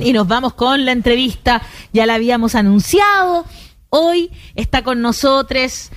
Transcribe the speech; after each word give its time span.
y 0.00 0.12
nos 0.12 0.26
vamos 0.26 0.54
con 0.54 0.84
la 0.84 0.92
entrevista. 0.92 1.62
Ya 1.92 2.06
la 2.06 2.14
habíamos 2.14 2.54
anunciado. 2.54 3.44
Hoy 3.90 4.30
está 4.54 4.82
con 4.82 5.00
nosotros 5.02 5.90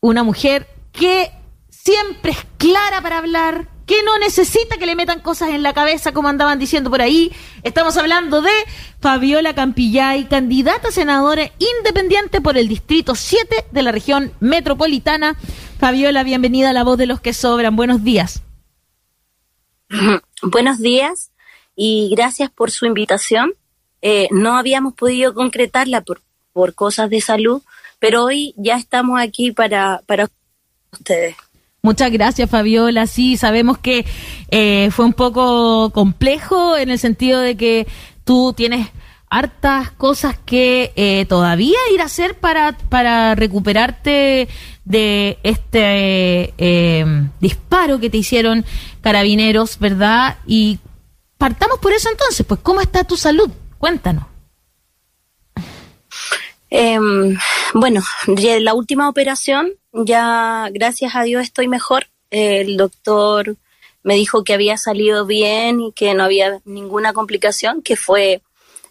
una 0.00 0.22
mujer 0.22 0.66
que 0.92 1.30
siempre 1.68 2.32
es 2.32 2.46
clara 2.56 3.02
para 3.02 3.18
hablar, 3.18 3.68
que 3.86 4.02
no 4.02 4.18
necesita 4.18 4.78
que 4.78 4.86
le 4.86 4.96
metan 4.96 5.20
cosas 5.20 5.50
en 5.50 5.62
la 5.62 5.74
cabeza 5.74 6.12
como 6.12 6.28
andaban 6.28 6.58
diciendo 6.58 6.90
por 6.90 7.02
ahí. 7.02 7.32
Estamos 7.62 7.96
hablando 7.96 8.40
de 8.40 8.52
Fabiola 9.00 9.54
Campillay, 9.54 10.24
candidata 10.24 10.88
a 10.88 10.92
senadora 10.92 11.50
independiente 11.58 12.40
por 12.40 12.56
el 12.56 12.68
Distrito 12.68 13.14
7 13.14 13.66
de 13.70 13.82
la 13.82 13.92
región 13.92 14.32
metropolitana. 14.40 15.36
Fabiola, 15.78 16.22
bienvenida 16.22 16.70
a 16.70 16.72
La 16.72 16.84
Voz 16.84 16.96
de 16.96 17.06
los 17.06 17.20
que 17.20 17.34
Sobran. 17.34 17.76
Buenos 17.76 18.02
días. 18.02 18.42
Buenos 20.42 20.78
días 20.78 21.33
y 21.76 22.10
gracias 22.14 22.50
por 22.50 22.70
su 22.70 22.86
invitación. 22.86 23.54
Eh, 24.02 24.28
no 24.30 24.56
habíamos 24.56 24.94
podido 24.94 25.34
concretarla 25.34 26.02
por, 26.02 26.20
por 26.52 26.74
cosas 26.74 27.10
de 27.10 27.20
salud, 27.20 27.62
pero 27.98 28.24
hoy 28.24 28.54
ya 28.56 28.76
estamos 28.76 29.20
aquí 29.20 29.52
para, 29.52 30.02
para 30.06 30.28
ustedes. 30.92 31.36
Muchas 31.82 32.10
gracias, 32.12 32.48
Fabiola. 32.48 33.06
Sí, 33.06 33.36
sabemos 33.36 33.78
que 33.78 34.06
eh, 34.50 34.90
fue 34.90 35.04
un 35.04 35.12
poco 35.12 35.90
complejo 35.90 36.76
en 36.76 36.90
el 36.90 36.98
sentido 36.98 37.40
de 37.40 37.56
que 37.56 37.86
tú 38.24 38.54
tienes 38.56 38.88
hartas 39.28 39.90
cosas 39.90 40.38
que 40.38 40.92
eh, 40.96 41.26
todavía 41.26 41.78
ir 41.92 42.00
a 42.00 42.04
hacer 42.04 42.36
para, 42.36 42.76
para 42.76 43.34
recuperarte 43.34 44.48
de 44.84 45.38
este 45.42 46.54
disparo 47.40 47.98
que 48.00 48.10
te 48.10 48.18
hicieron 48.18 48.64
carabineros, 49.00 49.78
¿verdad? 49.78 50.36
Y 50.46 50.78
partamos 51.38 51.78
por 51.78 51.92
eso 51.92 52.10
entonces, 52.10 52.44
pues, 52.46 52.60
¿cómo 52.62 52.80
está 52.80 53.04
tu 53.04 53.16
salud? 53.16 53.50
Cuéntanos. 53.78 54.24
Em, 56.70 57.36
bueno, 57.74 58.02
la 58.60 58.74
última 58.74 59.08
operación, 59.08 59.72
ya 59.92 60.68
gracias 60.72 61.14
a 61.14 61.22
Dios 61.22 61.44
estoy 61.44 61.68
mejor. 61.68 62.08
el 62.30 62.76
doctor 62.76 63.56
me 64.02 64.16
dijo 64.16 64.44
que 64.44 64.54
había 64.54 64.76
salido 64.76 65.24
bien 65.24 65.80
y 65.80 65.92
que 65.92 66.14
no 66.14 66.24
había 66.24 66.60
ninguna 66.64 67.12
complicación, 67.12 67.80
que 67.80 67.96
fue 67.96 68.42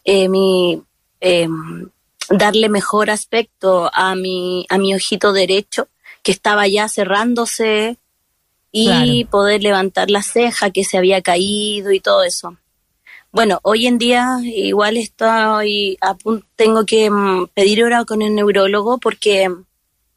eh, 0.06 0.30
mi 0.30 0.82
em, 1.20 1.90
darle 2.30 2.70
mejor 2.70 3.10
aspecto 3.10 3.92
a 3.94 4.16
mi, 4.16 4.66
a 4.70 4.78
mi 4.78 4.96
ojito 4.96 5.34
derecho, 5.34 5.88
que 6.24 6.32
estaba 6.32 6.68
ya 6.68 6.88
cerrándose, 6.90 7.98
y 8.76 9.26
poder 9.26 9.62
levantar 9.62 10.10
la 10.10 10.24
ceja 10.24 10.72
que 10.72 10.84
se 10.84 10.98
había 10.98 11.22
caído 11.22 11.92
y 11.92 12.00
todo 12.00 12.24
eso. 12.24 12.58
Bueno, 13.32 13.60
hoy 13.64 13.86
en 13.88 14.00
día 14.00 14.40
igual 14.44 14.98
estoy 14.98 15.98
a 16.02 16.16
tengo 16.56 16.86
que 16.86 17.10
mm, 17.10 17.48
pedir 17.54 17.84
hora 17.84 18.04
con 18.04 18.22
el 18.22 18.36
neurólogo 18.36 18.98
porque 18.98 19.50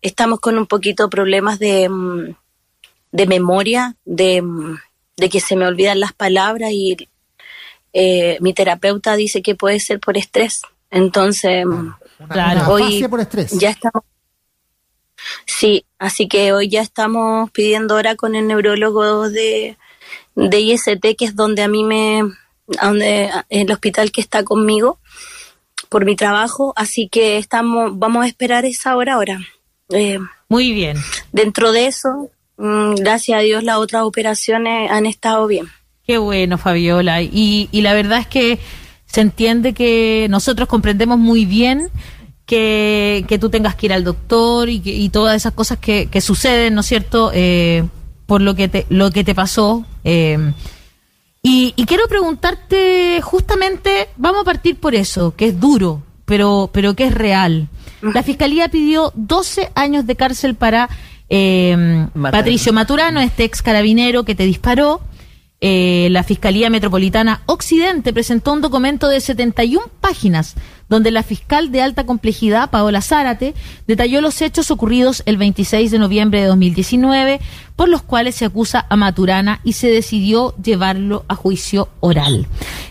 estamos 0.01 0.41
con 0.41 0.59
un 0.59 0.67
poquito 0.67 1.11
problemas 1.11 1.59
de, 1.59 1.89
mm, 1.89 2.35
de 3.13 3.27
memoria, 3.27 3.97
de, 4.05 4.41
mm, 4.43 4.79
de, 5.17 5.29
que 5.29 5.41
se 5.41 5.57
me 5.57 5.67
olvidan 5.67 6.01
las 6.01 6.15
palabras 6.15 6.71
y 6.73 6.97
eh, 7.93 8.39
mi 8.41 8.55
terapeuta 8.55 9.17
dice 9.17 9.43
que 9.43 9.55
puede 9.55 9.81
ser 9.81 10.01
por 10.01 10.17
estrés. 10.17 10.63
Entonces, 10.91 11.65
claro, 12.29 12.73
hoy 12.73 13.07
por 13.09 13.21
estrés. 13.21 13.53
ya 13.59 13.71
estamos. 13.71 14.03
Sí, 15.45 15.85
así 15.99 16.29
que 16.29 16.53
hoy 16.53 16.69
ya 16.69 16.81
estamos 16.81 17.51
pidiendo 17.51 17.95
hora 17.95 18.17
con 18.17 18.35
el 18.35 18.47
neurólogo 18.47 19.31
de, 19.31 19.77
de 20.35 20.61
IST, 20.61 21.17
que 21.17 21.25
es 21.25 21.37
donde 21.37 21.63
a 21.63 21.69
mí 21.69 21.85
me, 21.85 22.23
donde, 22.67 23.31
el 23.49 23.71
hospital 23.71 24.13
que 24.13 24.21
está 24.21 24.43
conmigo 24.43 24.99
por 25.89 26.05
mi 26.05 26.17
trabajo, 26.17 26.73
así 26.77 27.09
que 27.09 27.39
estamos, 27.39 27.99
vamos 27.99 28.25
a 28.25 28.29
esperar 28.29 28.65
esa 28.65 28.97
hora 28.97 29.15
ahora. 29.15 29.41
Eh, 29.91 30.19
Muy 30.49 30.73
bien. 30.73 30.97
Dentro 31.33 31.73
de 31.73 31.87
eso, 31.87 32.31
mm, 32.57 32.95
gracias 32.97 33.39
a 33.39 33.43
Dios, 33.43 33.63
las 33.63 33.77
otras 33.77 34.03
operaciones 34.03 34.91
han 34.91 35.07
estado 35.07 35.47
bien. 35.47 35.69
Qué 36.07 36.19
bueno, 36.19 36.59
Fabiola. 36.59 37.23
Y, 37.23 37.69
y 37.73 37.81
la 37.83 37.95
verdad 37.95 38.19
es 38.19 38.27
que 38.27 38.59
se 39.07 39.21
entiende 39.21 39.73
que 39.73 40.27
nosotros 40.29 40.69
comprendemos 40.69 41.19
muy 41.19 41.45
bien 41.45 41.91
que, 42.47 43.25
que 43.29 43.39
tú 43.39 43.51
tengas 43.51 43.75
que 43.75 43.87
ir 43.87 43.93
al 43.93 44.05
doctor 44.05 44.69
y, 44.69 44.81
que, 44.81 44.91
y 44.91 45.09
todas 45.11 45.37
esas 45.37 45.53
cosas 45.53 45.79
que, 45.79 46.07
que 46.07 46.21
suceden, 46.21 46.75
¿no 46.75 46.81
es 46.81 46.87
cierto? 46.87 47.31
Eh, 47.35 47.85
por 48.27 48.41
lo 48.41 48.55
que 48.55 48.69
te, 48.69 48.87
lo 48.89 49.11
que 49.11 49.25
te 49.25 49.35
pasó. 49.35 49.85
Eh, 50.05 50.53
y, 51.43 51.73
quiero 51.87 52.09
preguntarte 52.09 53.21
justamente, 53.23 54.09
vamos 54.17 54.41
a 54.41 54.45
partir 54.45 54.77
por 54.77 54.97
eso, 54.97 55.37
que 55.37 55.47
es 55.47 55.61
duro, 55.61 56.03
pero, 56.25 56.71
pero 56.73 56.95
que 56.95 57.07
es 57.07 57.15
real. 57.15 57.69
La 58.03 58.25
fiscalía 58.25 58.69
pidió 58.69 59.13
12 59.15 59.71
años 59.75 60.07
de 60.07 60.17
cárcel 60.17 60.57
para 60.57 60.89
eh, 61.29 62.07
Patricio 62.21 62.73
Maturano, 62.73 63.21
este 63.21 63.45
ex 63.45 63.63
carabinero 63.63 64.25
que 64.25 64.35
te 64.35 64.45
disparó. 64.45 65.01
Eh, 65.61 66.09
la 66.11 66.23
Fiscalía 66.23 66.69
Metropolitana 66.69 67.41
Occidente 67.47 68.13
presentó 68.13 68.53
un 68.53 68.61
documento 68.61 69.09
de 69.09 69.21
71 69.23 69.87
páginas 70.01 70.55
donde 70.89 71.11
la 71.11 71.23
fiscal 71.23 71.73
de 71.73 71.83
alta 71.83 72.07
complejidad, 72.07 72.71
Paola 72.71 73.01
Zárate, 73.01 73.55
detalló 73.87 74.21
los 74.21 74.41
hechos 74.43 74.71
ocurridos 74.71 75.23
el 75.27 75.37
26 75.37 75.91
de 75.91 75.99
noviembre 75.99 76.41
de 76.41 76.47
2019, 76.47 77.41
por 77.75 77.89
los 77.89 78.03
cuales 78.03 78.37
se 78.37 78.45
acusa 78.45 78.87
a 78.89 78.97
Maturana 78.97 79.61
y 79.65 79.73
se 79.75 79.89
decidió 79.89 80.55
llevarlo 80.63 81.25
a 81.29 81.35
juicio 81.35 81.89
oral. 82.01 82.47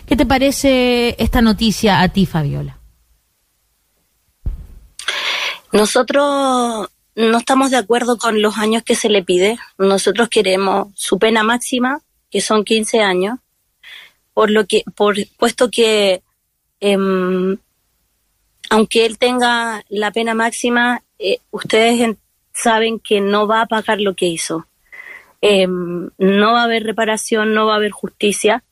¿Qué 0.06 0.16
te 0.16 0.26
parece 0.26 1.16
esta 1.18 1.42
noticia 1.42 2.00
a 2.00 2.08
ti, 2.08 2.26
Fabiola? 2.26 2.78
Nosotros 5.72 6.88
no 7.16 7.38
estamos 7.38 7.70
de 7.70 7.78
acuerdo 7.78 8.18
con 8.18 8.40
los 8.40 8.58
años 8.58 8.82
que 8.82 8.94
se 8.94 9.08
le 9.08 9.22
pide. 9.22 9.58
Nosotros 9.78 10.28
queremos 10.28 10.88
su 10.94 11.18
pena 11.18 11.42
máxima 11.42 12.00
que 12.30 12.40
son 12.40 12.64
15 12.64 13.00
años, 13.00 13.38
por 14.34 14.50
lo 14.50 14.66
que, 14.66 14.84
por, 14.94 15.16
puesto 15.38 15.70
que 15.70 16.22
em, 16.80 17.56
aunque 18.70 19.06
él 19.06 19.18
tenga 19.18 19.84
la 19.88 20.10
pena 20.10 20.34
máxima, 20.34 21.02
eh, 21.18 21.38
ustedes 21.50 22.16
saben 22.52 23.00
que 23.00 23.20
no 23.20 23.46
va 23.46 23.62
a 23.62 23.66
pagar 23.66 24.00
lo 24.00 24.14
que 24.14 24.26
hizo. 24.26 24.66
Em, 25.40 26.10
no 26.18 26.52
va 26.52 26.62
a 26.62 26.64
haber 26.64 26.84
reparación, 26.84 27.54
no 27.54 27.66
va 27.66 27.74
a 27.74 27.76
haber 27.76 27.90
justicia, 27.90 28.64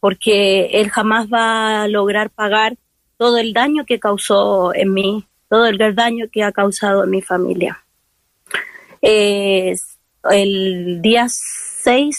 porque 0.00 0.66
él 0.80 0.90
jamás 0.90 1.28
va 1.32 1.82
a 1.82 1.88
lograr 1.88 2.30
pagar 2.30 2.76
todo 3.16 3.38
el 3.38 3.52
daño 3.52 3.84
que 3.84 3.98
causó 3.98 4.74
en 4.74 4.94
mí, 4.94 5.26
todo 5.48 5.66
el 5.66 5.78
daño 5.94 6.26
que 6.30 6.44
ha 6.44 6.52
causado 6.52 7.04
en 7.04 7.10
mi 7.10 7.22
familia. 7.22 7.84
el 9.02 11.00
día 11.02 11.28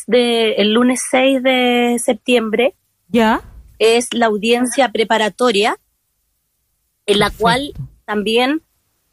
de, 0.08 0.54
el 0.54 0.74
lunes 0.74 1.06
6 1.12 1.44
de 1.44 1.98
septiembre, 2.04 2.74
ya 3.08 3.42
es 3.78 4.14
la 4.14 4.28
audiencia 4.28 4.90
preparatoria, 4.90 5.78
en 7.12 7.20
la 7.20 7.30
cual 7.30 7.74
también 8.06 8.62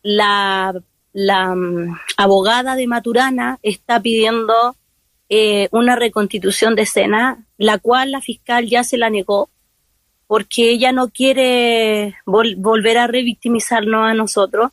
la, 0.02 0.74
la 1.12 1.54
mm, 1.54 1.98
abogada 2.16 2.76
de 2.76 2.86
Maturana 2.86 3.58
está 3.62 4.00
pidiendo 4.00 4.76
eh, 5.28 5.68
una 5.72 5.96
reconstitución 5.96 6.74
de 6.74 6.82
escena, 6.82 7.44
la 7.58 7.78
cual 7.78 8.12
la 8.12 8.20
fiscal 8.20 8.66
ya 8.66 8.84
se 8.84 8.98
la 8.98 9.10
negó 9.10 9.50
porque 10.26 10.70
ella 10.70 10.90
no 10.90 11.08
quiere 11.08 12.16
volver 12.24 12.98
a 12.98 13.06
revictimizarnos 13.06 14.10
a 14.10 14.14
nosotros, 14.14 14.72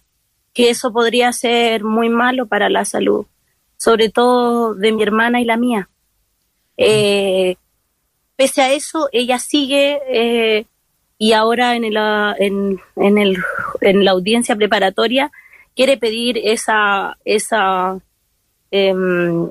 que 0.51 0.71
eso 0.71 0.91
podría 0.91 1.31
ser 1.31 1.83
muy 1.83 2.09
malo 2.09 2.47
para 2.47 2.69
la 2.69 2.85
salud 2.85 3.27
sobre 3.83 4.07
todo 4.07 4.75
de 4.75 4.93
mi 4.93 5.03
hermana 5.03 5.41
y 5.41 5.43
la 5.43 5.57
mía. 5.57 5.89
Eh, 6.77 7.57
pese 8.37 8.61
a 8.61 8.71
eso, 8.71 9.09
ella 9.11 9.39
sigue 9.39 9.99
eh, 10.07 10.65
y 11.23 11.31
ahora 11.31 11.77
en, 11.77 11.85
el, 11.85 11.95
en, 12.37 12.81
en, 12.97 13.17
el, 13.17 13.37
en 13.79 14.03
la 14.03 14.11
audiencia 14.11 14.57
preparatoria 14.57 15.31
quiere 15.73 15.95
pedir 15.95 16.37
esa, 16.37 17.17
esa, 17.23 17.97
em, 18.71 19.49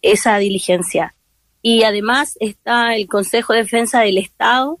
esa 0.00 0.38
diligencia. 0.38 1.14
Y 1.60 1.82
además 1.82 2.38
está 2.40 2.96
el 2.96 3.08
Consejo 3.08 3.52
de 3.52 3.58
Defensa 3.58 4.00
del 4.00 4.16
Estado 4.16 4.78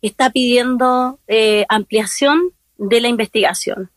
que 0.00 0.08
está 0.08 0.30
pidiendo 0.30 1.20
eh, 1.28 1.64
ampliación 1.68 2.50
de 2.76 3.00
la 3.00 3.06
investigación. 3.06 3.88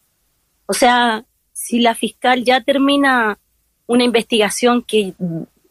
O 0.67 0.73
sea, 0.73 1.25
si 1.51 1.79
la 1.79 1.95
fiscal 1.95 2.43
ya 2.43 2.61
termina 2.61 3.39
una 3.87 4.03
investigación 4.03 4.83
que, 4.83 5.15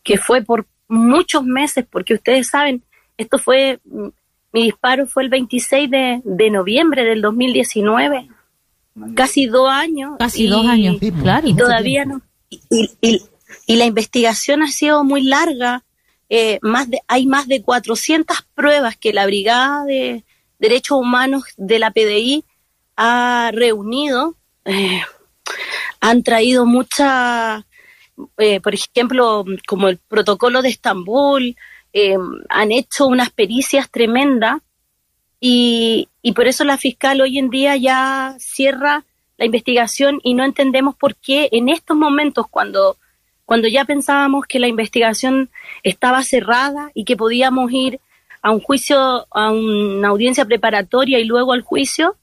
que 0.02 0.18
fue 0.18 0.42
por 0.42 0.66
muchos 0.88 1.44
meses, 1.44 1.86
porque 1.88 2.14
ustedes 2.14 2.48
saben, 2.48 2.82
esto 3.16 3.38
fue, 3.38 3.78
mi 4.52 4.64
disparo 4.64 5.06
fue 5.06 5.22
el 5.24 5.28
26 5.28 5.90
de, 5.90 6.20
de 6.24 6.50
noviembre 6.50 7.04
del 7.04 7.22
2019, 7.22 8.28
casi 9.14 9.46
dos 9.46 9.68
años. 9.68 10.16
Casi 10.18 10.46
dos 10.46 10.66
años, 10.66 10.96
claro. 11.22 11.48
Y 11.48 11.54
todavía 11.54 12.04
no. 12.04 12.20
Y, 12.50 12.90
y, 13.00 13.22
y, 13.66 13.76
la 13.76 13.86
investigación 13.86 14.62
ha 14.62 14.70
sido 14.70 15.04
muy 15.04 15.22
larga. 15.22 15.84
Eh, 16.28 16.58
más 16.62 16.90
de, 16.90 17.00
hay 17.08 17.26
más 17.26 17.48
de 17.48 17.62
400 17.62 18.46
pruebas 18.54 18.96
que 18.96 19.12
la 19.12 19.26
brigada 19.26 19.84
de, 19.84 20.24
Derechos 20.62 20.96
Humanos 20.96 21.42
de 21.56 21.80
la 21.80 21.90
PDI 21.90 22.44
ha 22.96 23.50
reunido, 23.52 24.36
eh, 24.64 25.02
han 26.00 26.22
traído 26.22 26.66
mucha, 26.66 27.66
eh, 28.38 28.60
por 28.60 28.72
ejemplo, 28.72 29.44
como 29.66 29.88
el 29.88 29.98
protocolo 29.98 30.62
de 30.62 30.68
Estambul, 30.68 31.56
eh, 31.92 32.16
han 32.48 32.72
hecho 32.72 33.06
unas 33.06 33.30
pericias 33.30 33.90
tremendas 33.90 34.60
y, 35.40 36.08
y 36.22 36.32
por 36.32 36.46
eso 36.46 36.64
la 36.64 36.78
fiscal 36.78 37.20
hoy 37.20 37.38
en 37.38 37.50
día 37.50 37.76
ya 37.76 38.36
cierra 38.38 39.04
la 39.36 39.44
investigación 39.44 40.20
y 40.22 40.34
no 40.34 40.44
entendemos 40.44 40.94
por 40.94 41.16
qué 41.16 41.48
en 41.52 41.68
estos 41.68 41.96
momentos 41.96 42.46
cuando 42.48 42.96
cuando 43.44 43.68
ya 43.68 43.84
pensábamos 43.84 44.46
que 44.46 44.58
la 44.58 44.68
investigación 44.68 45.50
estaba 45.82 46.22
cerrada 46.22 46.90
y 46.94 47.04
que 47.04 47.16
podíamos 47.16 47.70
ir 47.72 48.00
a 48.40 48.50
un 48.50 48.60
juicio, 48.60 49.26
a 49.30 49.50
una 49.50 50.08
audiencia 50.08 50.44
preparatoria 50.44 51.18
y 51.18 51.24
luego 51.24 51.52
al 51.52 51.62
juicio, 51.62 52.16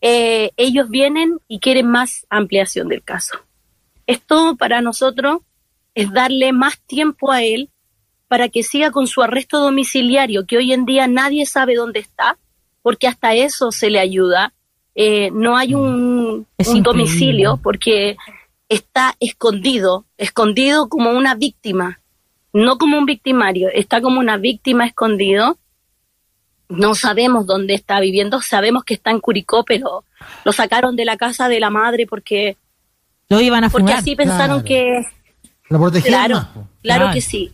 eh, 0.00 0.52
ellos 0.56 0.88
vienen 0.88 1.38
y 1.48 1.60
quieren 1.60 1.86
más 1.86 2.26
ampliación 2.30 2.88
del 2.88 3.02
caso. 3.02 3.38
Esto 4.06 4.56
para 4.56 4.80
nosotros 4.80 5.42
es 5.94 6.12
darle 6.12 6.52
más 6.52 6.78
tiempo 6.86 7.30
a 7.30 7.42
él 7.42 7.68
para 8.30 8.48
que 8.48 8.62
siga 8.62 8.92
con 8.92 9.08
su 9.08 9.22
arresto 9.22 9.58
domiciliario, 9.58 10.46
que 10.46 10.56
hoy 10.56 10.72
en 10.72 10.84
día 10.84 11.08
nadie 11.08 11.46
sabe 11.46 11.74
dónde 11.74 11.98
está, 11.98 12.38
porque 12.80 13.08
hasta 13.08 13.34
eso 13.34 13.72
se 13.72 13.90
le 13.90 13.98
ayuda. 13.98 14.52
Eh, 14.94 15.32
no 15.32 15.56
hay 15.56 15.74
un, 15.74 16.46
un 16.56 16.82
domicilio, 16.84 17.58
porque 17.60 18.16
está 18.68 19.16
escondido, 19.18 20.04
escondido 20.16 20.88
como 20.88 21.10
una 21.10 21.34
víctima, 21.34 22.00
no 22.52 22.78
como 22.78 22.98
un 22.98 23.04
victimario, 23.04 23.68
está 23.74 24.00
como 24.00 24.20
una 24.20 24.36
víctima 24.36 24.86
escondido. 24.86 25.58
No 26.68 26.94
sabemos 26.94 27.46
dónde 27.46 27.74
está 27.74 27.98
viviendo, 27.98 28.40
sabemos 28.40 28.84
que 28.84 28.94
está 28.94 29.10
en 29.10 29.18
Curicó, 29.18 29.64
pero 29.64 30.04
lo 30.44 30.52
sacaron 30.52 30.94
de 30.94 31.04
la 31.04 31.16
casa 31.16 31.48
de 31.48 31.58
la 31.58 31.70
madre 31.70 32.06
porque 32.06 32.56
lo 33.28 33.40
iban 33.40 33.64
a 33.64 33.70
Porque 33.70 33.92
así 33.92 34.14
pensaron 34.14 34.62
que 34.62 35.04
lo 35.68 35.90
claro, 35.90 36.46
claro, 36.80 37.10
que 37.12 37.20
sí. 37.20 37.52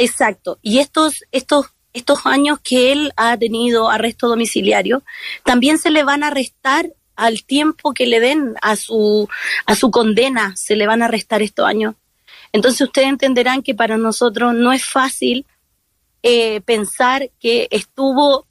Exacto. 0.00 0.58
Y 0.62 0.78
estos 0.78 1.24
estos 1.30 1.66
estos 1.92 2.24
años 2.24 2.58
que 2.62 2.92
él 2.92 3.12
ha 3.16 3.36
tenido 3.36 3.90
arresto 3.90 4.28
domiciliario, 4.28 5.02
también 5.44 5.76
se 5.76 5.90
le 5.90 6.04
van 6.04 6.22
a 6.22 6.28
arrestar 6.28 6.92
al 7.16 7.44
tiempo 7.44 7.92
que 7.92 8.06
le 8.06 8.20
den 8.20 8.54
a 8.62 8.76
su, 8.76 9.28
a 9.66 9.74
su 9.74 9.90
condena, 9.90 10.56
se 10.56 10.76
le 10.76 10.86
van 10.86 11.02
a 11.02 11.08
restar 11.08 11.42
estos 11.42 11.66
años. 11.66 11.96
Entonces 12.52 12.80
ustedes 12.80 13.08
entenderán 13.08 13.62
que 13.62 13.74
para 13.74 13.98
nosotros 13.98 14.54
no 14.54 14.72
es 14.72 14.84
fácil 14.84 15.44
eh, 16.22 16.60
pensar 16.62 17.30
que 17.40 17.68
estuvo 17.70 18.46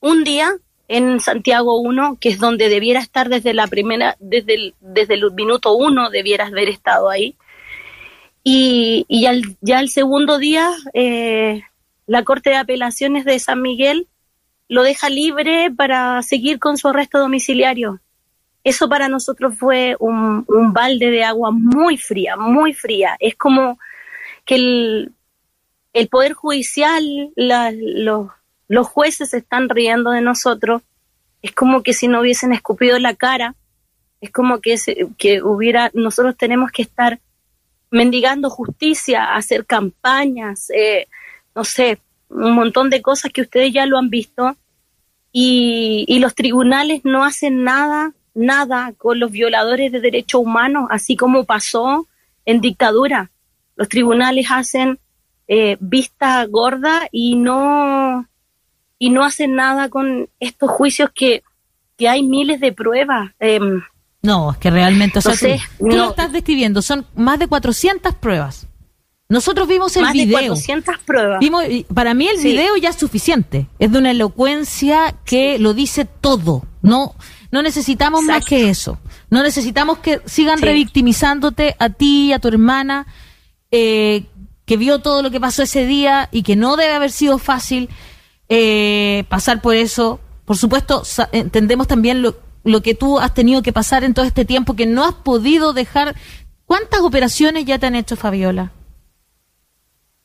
un 0.00 0.24
día 0.24 0.54
en 0.88 1.20
Santiago 1.20 1.80
1, 1.80 2.18
que 2.20 2.28
es 2.28 2.38
donde 2.38 2.68
debiera 2.68 3.00
estar 3.00 3.28
desde 3.28 3.54
la 3.54 3.66
primera, 3.66 4.16
desde 4.20 4.54
el, 4.54 4.74
desde 4.80 5.14
el 5.14 5.32
minuto 5.32 5.74
uno 5.74 6.10
debiera 6.10 6.46
haber 6.46 6.68
estado 6.68 7.10
ahí. 7.10 7.36
Y, 8.48 9.04
y 9.08 9.26
ya 9.60 9.80
el 9.80 9.88
segundo 9.88 10.38
día, 10.38 10.70
eh, 10.94 11.64
la 12.06 12.22
Corte 12.22 12.50
de 12.50 12.56
Apelaciones 12.56 13.24
de 13.24 13.40
San 13.40 13.60
Miguel 13.60 14.06
lo 14.68 14.84
deja 14.84 15.10
libre 15.10 15.72
para 15.76 16.22
seguir 16.22 16.60
con 16.60 16.78
su 16.78 16.86
arresto 16.86 17.18
domiciliario. 17.18 17.98
Eso 18.62 18.88
para 18.88 19.08
nosotros 19.08 19.58
fue 19.58 19.96
un, 19.98 20.46
balde 20.72 21.10
de 21.10 21.24
agua 21.24 21.50
muy 21.50 21.96
fría, 21.96 22.36
muy 22.36 22.72
fría. 22.72 23.16
Es 23.18 23.34
como 23.34 23.80
que 24.44 24.54
el, 24.54 25.12
el 25.92 26.06
Poder 26.06 26.34
Judicial, 26.34 27.32
los, 27.34 28.86
jueces 28.86 29.34
están 29.34 29.68
riendo 29.68 30.12
de 30.12 30.20
nosotros. 30.20 30.82
Es 31.42 31.50
como 31.50 31.82
que 31.82 31.94
si 31.94 32.06
no 32.06 32.20
hubiesen 32.20 32.52
escupido 32.52 32.96
la 33.00 33.16
cara. 33.16 33.56
Es 34.20 34.30
como 34.30 34.60
que, 34.60 34.76
que 35.18 35.42
hubiera, 35.42 35.90
nosotros 35.94 36.36
tenemos 36.36 36.70
que 36.70 36.82
estar 36.82 37.18
mendigando 37.90 38.50
justicia, 38.50 39.34
hacer 39.34 39.66
campañas, 39.66 40.70
eh, 40.70 41.08
no 41.54 41.64
sé, 41.64 42.00
un 42.28 42.52
montón 42.52 42.90
de 42.90 43.02
cosas 43.02 43.32
que 43.32 43.42
ustedes 43.42 43.72
ya 43.72 43.86
lo 43.86 43.98
han 43.98 44.10
visto 44.10 44.56
y, 45.32 46.18
los 46.18 46.34
tribunales 46.34 47.02
no 47.04 47.24
hacen 47.24 47.62
nada, 47.62 48.14
nada 48.34 48.94
con 48.96 49.20
los 49.20 49.30
violadores 49.30 49.92
de 49.92 50.00
derechos 50.00 50.40
humanos, 50.40 50.88
así 50.90 51.14
como 51.14 51.44
pasó 51.44 52.08
en 52.46 52.60
dictadura. 52.60 53.30
Los 53.76 53.88
tribunales 53.88 54.46
hacen 54.50 54.98
eh, 55.46 55.76
vista 55.78 56.44
gorda 56.46 57.08
y 57.12 57.36
no 57.36 58.26
y 58.98 59.10
no 59.10 59.24
hacen 59.24 59.54
nada 59.54 59.90
con 59.90 60.30
estos 60.40 60.70
juicios 60.70 61.10
que, 61.14 61.42
que 61.98 62.08
hay 62.08 62.22
miles 62.22 62.60
de 62.60 62.72
pruebas. 62.72 63.32
Em, 63.38 63.82
no, 64.26 64.50
es 64.50 64.58
que 64.58 64.70
realmente, 64.70 65.20
o 65.20 65.22
sea, 65.22 65.34
tú, 65.78 65.86
lo 65.86 66.10
estás 66.10 66.32
describiendo, 66.32 66.82
son 66.82 67.06
más 67.14 67.38
de 67.38 67.46
400 67.46 68.14
pruebas. 68.16 68.66
Nosotros 69.28 69.66
vimos 69.66 69.96
el 69.96 70.02
Más 70.02 70.12
video. 70.12 70.38
De 70.38 70.46
400 70.48 70.98
pruebas. 71.04 71.40
Vimos, 71.40 71.64
para 71.92 72.14
mí 72.14 72.28
el 72.28 72.42
video 72.42 72.76
ya 72.76 72.90
es 72.90 72.96
suficiente. 72.96 73.66
Es 73.78 73.90
de 73.90 73.98
una 73.98 74.10
elocuencia 74.10 75.16
que 75.24 75.58
lo 75.58 75.74
dice 75.74 76.04
todo. 76.04 76.64
No, 76.82 77.14
no 77.50 77.62
necesitamos 77.62 78.22
más 78.22 78.44
que 78.44 78.68
eso. 78.68 78.98
No 79.30 79.42
necesitamos 79.42 79.98
que 79.98 80.20
sigan 80.26 80.60
revictimizándote 80.60 81.74
a 81.78 81.90
ti 81.90 82.32
a 82.32 82.38
tu 82.38 82.48
hermana, 82.48 83.06
eh, 83.70 84.24
que 84.64 84.76
vio 84.76 85.00
todo 85.00 85.22
lo 85.22 85.30
que 85.30 85.40
pasó 85.40 85.62
ese 85.62 85.86
día 85.86 86.28
y 86.30 86.42
que 86.42 86.54
no 86.54 86.76
debe 86.76 86.94
haber 86.94 87.10
sido 87.10 87.38
fácil 87.38 87.88
eh, 88.48 89.24
pasar 89.28 89.60
por 89.60 89.74
eso. 89.74 90.20
Por 90.44 90.56
supuesto, 90.56 91.02
entendemos 91.32 91.88
también 91.88 92.22
lo, 92.22 92.36
lo 92.66 92.82
que 92.82 92.94
tú 92.94 93.18
has 93.18 93.32
tenido 93.32 93.62
que 93.62 93.72
pasar 93.72 94.02
en 94.02 94.12
todo 94.12 94.24
este 94.24 94.44
tiempo, 94.44 94.74
que 94.74 94.86
no 94.86 95.04
has 95.04 95.14
podido 95.14 95.72
dejar. 95.72 96.16
¿Cuántas 96.66 97.00
operaciones 97.00 97.64
ya 97.64 97.78
te 97.78 97.86
han 97.86 97.94
hecho, 97.94 98.16
Fabiola? 98.16 98.72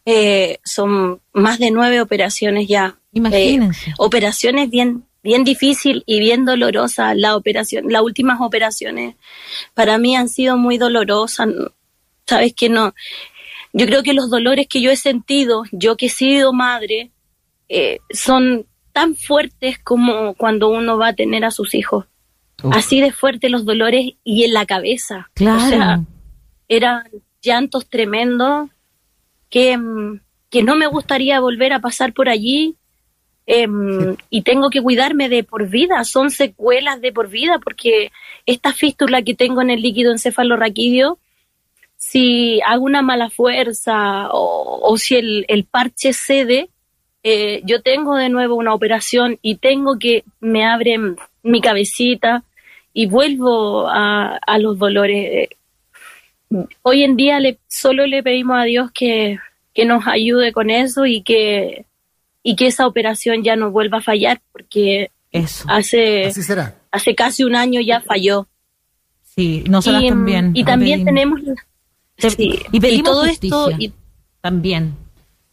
Eh, 0.06 0.58
son 0.64 1.22
más 1.34 1.60
de 1.60 1.70
nueve 1.70 2.02
operaciones 2.02 2.68
ya. 2.68 2.98
Imagínense. 3.14 3.92
Eh, 3.92 3.94
operaciones 4.00 4.72
bien, 4.72 5.06
bien 5.22 5.44
difícil 5.44 6.04
y 6.08 6.20
bien 6.20 6.44
dolorosas. 6.44 7.16
La 7.16 7.36
operación, 7.36 7.86
las 7.90 8.02
últimas 8.02 8.42
operaciones 8.42 9.16
para 9.76 10.00
mí 10.00 10.16
han 10.16 10.28
sido 10.28 10.58
muy 10.58 10.80
dolorosas. 10.80 11.48
Sabes 12.26 12.54
que 12.56 12.70
no. 12.70 12.96
Yo 13.72 13.86
creo 13.86 14.02
que 14.02 14.14
los 14.14 14.32
dolores 14.32 14.66
que 14.68 14.82
yo 14.82 14.90
he 14.90 14.98
sentido, 14.98 15.64
yo 15.72 15.96
que 15.96 16.08
he 16.08 16.10
sido 16.10 16.54
madre, 16.54 17.12
eh, 17.70 18.00
son 18.10 18.66
tan 18.94 19.16
fuertes 19.16 19.78
como 19.78 20.34
cuando 20.34 20.70
uno 20.70 20.98
va 20.98 21.10
a 21.10 21.16
tener 21.16 21.46
a 21.46 21.52
sus 21.52 21.76
hijos. 21.76 22.06
Así 22.72 23.02
de 23.02 23.12
fuertes 23.12 23.50
los 23.50 23.66
dolores 23.66 24.14
y 24.24 24.44
en 24.44 24.54
la 24.54 24.66
cabeza. 24.66 25.30
Claro. 25.34 25.66
O 25.66 25.70
sea, 25.70 26.00
eran 26.68 27.04
llantos 27.42 27.90
tremendos 27.90 28.70
que, 29.50 29.78
mm, 29.78 30.22
que 30.50 30.64
no 30.64 30.76
me 30.76 30.88
gustaría 30.88 31.40
volver 31.40 31.74
a 31.74 31.80
pasar 31.80 32.14
por 32.14 32.30
allí 32.30 32.76
em, 33.48 34.16
y 34.30 34.44
tengo 34.44 34.70
que 34.70 34.82
cuidarme 34.82 35.28
de 35.28 35.44
por 35.44 35.68
vida, 35.68 36.04
son 36.04 36.30
secuelas 36.30 37.02
de 37.02 37.12
por 37.12 37.28
vida, 37.28 37.60
porque 37.60 38.12
esta 38.46 38.72
fístula 38.72 39.24
que 39.24 39.34
tengo 39.34 39.62
en 39.62 39.72
el 39.72 39.82
líquido 39.82 40.12
encefalorraquídeo, 40.12 41.18
si 41.98 42.62
hago 42.66 42.86
una 42.86 43.02
mala 43.02 43.30
fuerza 43.30 44.30
o, 44.32 44.96
si 44.98 45.16
el, 45.16 45.46
el, 45.48 45.66
parche 45.66 46.14
cede, 46.14 46.70
eh, 47.24 47.62
yo 47.66 47.82
tengo 47.82 48.16
de 48.16 48.30
nuevo 48.30 48.56
una 48.56 48.74
operación 48.74 49.38
y 49.42 49.56
tengo 49.56 50.00
que 50.00 50.24
me 50.40 50.66
abren 50.66 51.18
mi 51.44 51.62
cabecita 51.62 52.44
y 52.94 53.08
vuelvo 53.08 53.88
a, 53.88 54.38
a 54.38 54.58
los 54.60 54.78
dolores 54.78 55.50
hoy 56.82 57.04
en 57.04 57.16
día 57.16 57.40
le, 57.40 57.60
solo 57.68 58.06
le 58.06 58.24
pedimos 58.24 58.58
a 58.58 58.64
Dios 58.64 58.92
que, 58.94 59.38
nos 59.86 60.06
ayude 60.06 60.52
con 60.52 60.70
eso 60.70 61.06
y 61.06 61.24
que, 61.24 61.86
y 62.44 62.56
que 62.56 62.68
esa 62.68 62.86
operación 62.86 63.44
ya 63.44 63.56
no 63.56 63.72
vuelva 63.72 64.00
a 64.00 64.02
fallar, 64.02 64.42
porque 64.52 65.12
hace, 65.68 66.32
hace 66.92 67.16
casi 67.16 67.44
un 67.44 67.56
año 67.56 67.82
ya 67.82 68.02
falló. 68.02 68.48
Sí, 69.24 69.64
nosotros 69.68 70.06
también. 70.08 70.52
Y 70.54 70.64
también 70.64 71.06
tenemos... 71.06 71.40
y 72.38 72.80
pedimos 72.80 73.10
todo 73.10 73.26
esto 73.26 73.70
también. 74.42 74.96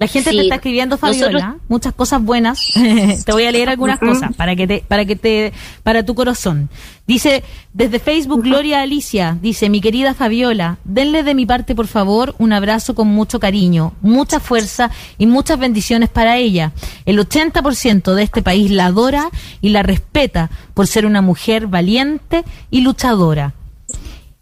La 0.01 0.07
gente 0.07 0.31
te 0.31 0.41
está 0.43 0.55
escribiendo, 0.55 0.97
Fabiola, 0.97 1.57
muchas 1.69 1.93
cosas 1.93 2.23
buenas. 2.23 2.73
te 3.27 3.33
voy 3.33 3.47
a 3.47 3.51
leer 3.51 3.69
algunas 3.69 3.99
cosas 3.99 4.33
para 4.37 4.55
que 4.55 4.69
te, 4.69 4.85
para 4.87 5.05
que 5.05 5.17
te, 5.17 5.53
para 5.83 6.05
tu 6.05 6.15
corazón. 6.15 6.71
Dice, 7.09 7.43
desde 7.73 7.99
Facebook, 7.99 8.45
Gloria 8.45 8.83
Alicia, 8.83 9.37
dice, 9.43 9.69
mi 9.69 9.81
querida 9.81 10.15
Fabiola, 10.15 10.79
denle 10.85 11.25
de 11.25 11.35
mi 11.35 11.47
parte, 11.47 11.75
por 11.75 11.89
favor, 11.89 12.37
un 12.39 12.53
abrazo 12.53 12.95
con 12.95 13.09
mucho 13.09 13.41
cariño, 13.41 13.93
mucha 14.01 14.39
fuerza 14.39 14.93
y 15.19 15.27
muchas 15.27 15.59
bendiciones 15.59 16.11
para 16.11 16.37
ella. 16.37 16.71
El 17.05 17.19
80% 17.19 18.15
de 18.15 18.23
este 18.23 18.41
país 18.41 18.71
la 18.71 18.87
adora 18.87 19.31
y 19.61 19.71
la 19.71 19.83
respeta 19.83 20.49
por 20.75 20.87
ser 20.87 21.07
una 21.07 21.23
mujer 21.23 21.67
valiente 21.67 22.45
y 22.71 22.83
luchadora. 22.83 23.55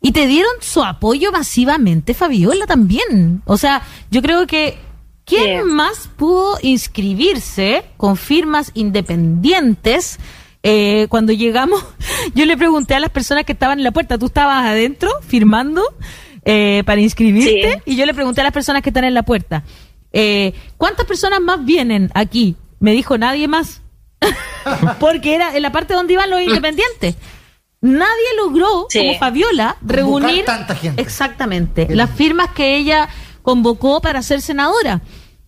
Y 0.03 0.13
te 0.13 0.27
dieron 0.27 0.53
su 0.61 0.85
apoyo 0.85 1.33
masivamente, 1.33 2.13
Fabiola, 2.13 2.67
también. 2.67 3.41
O 3.47 3.57
sea, 3.57 3.83
yo 4.11 4.21
creo 4.21 4.47
que 4.47 4.86
¿Quién 5.27 5.67
más 5.67 6.09
pudo 6.17 6.57
inscribirse 6.63 7.85
con 7.97 8.17
firmas 8.17 8.71
independientes? 8.75 10.19
Eh, 10.63 11.09
cuando 11.09 11.33
llegamos, 11.33 11.85
yo 12.35 12.47
le 12.47 12.57
pregunté 12.57 12.95
a 12.95 13.01
las 13.01 13.11
personas 13.11 13.45
que 13.45 13.53
estaban 13.53 13.79
en 13.79 13.85
la 13.85 13.91
puerta, 13.91 14.19
¿tú 14.19 14.27
estabas 14.27 14.65
adentro 14.65 15.11
firmando 15.27 15.83
eh, 16.45 16.85
para 16.87 17.01
inscribirte? 17.01 17.83
Y 17.85 17.97
yo 17.97 18.07
le 18.07 18.15
pregunté 18.15 18.41
a 18.41 18.45
las 18.45 18.53
personas 18.53 18.83
que 18.83 18.91
están 18.91 19.03
en 19.03 19.15
la 19.15 19.25
puerta, 19.25 19.65
eh, 20.13 20.55
¿cuántas 20.77 21.07
personas 21.07 21.41
más 21.41 21.65
vienen 21.65 22.09
aquí? 22.15 22.55
Me 22.79 22.93
dijo 22.93 23.19
nadie 23.19 23.49
más. 23.49 23.83
Porque 25.01 25.35
era 25.35 25.57
en 25.57 25.63
la 25.63 25.73
parte 25.73 25.95
donde 25.95 26.13
iban 26.13 26.31
los 26.31 26.41
independientes. 26.41 27.17
Nadie 27.81 28.29
logró, 28.37 28.87
como 28.93 29.19
Fabiola, 29.19 29.77
reunir 29.83 30.45
tanta 30.45 30.75
gente. 30.75 31.03
exactamente 31.03 31.87
las 31.95 32.11
firmas 32.11 32.51
que 32.51 32.77
ella 32.77 33.09
convocó 33.47 34.01
para 34.01 34.23
ser 34.23 34.43
senadora. 34.43 35.01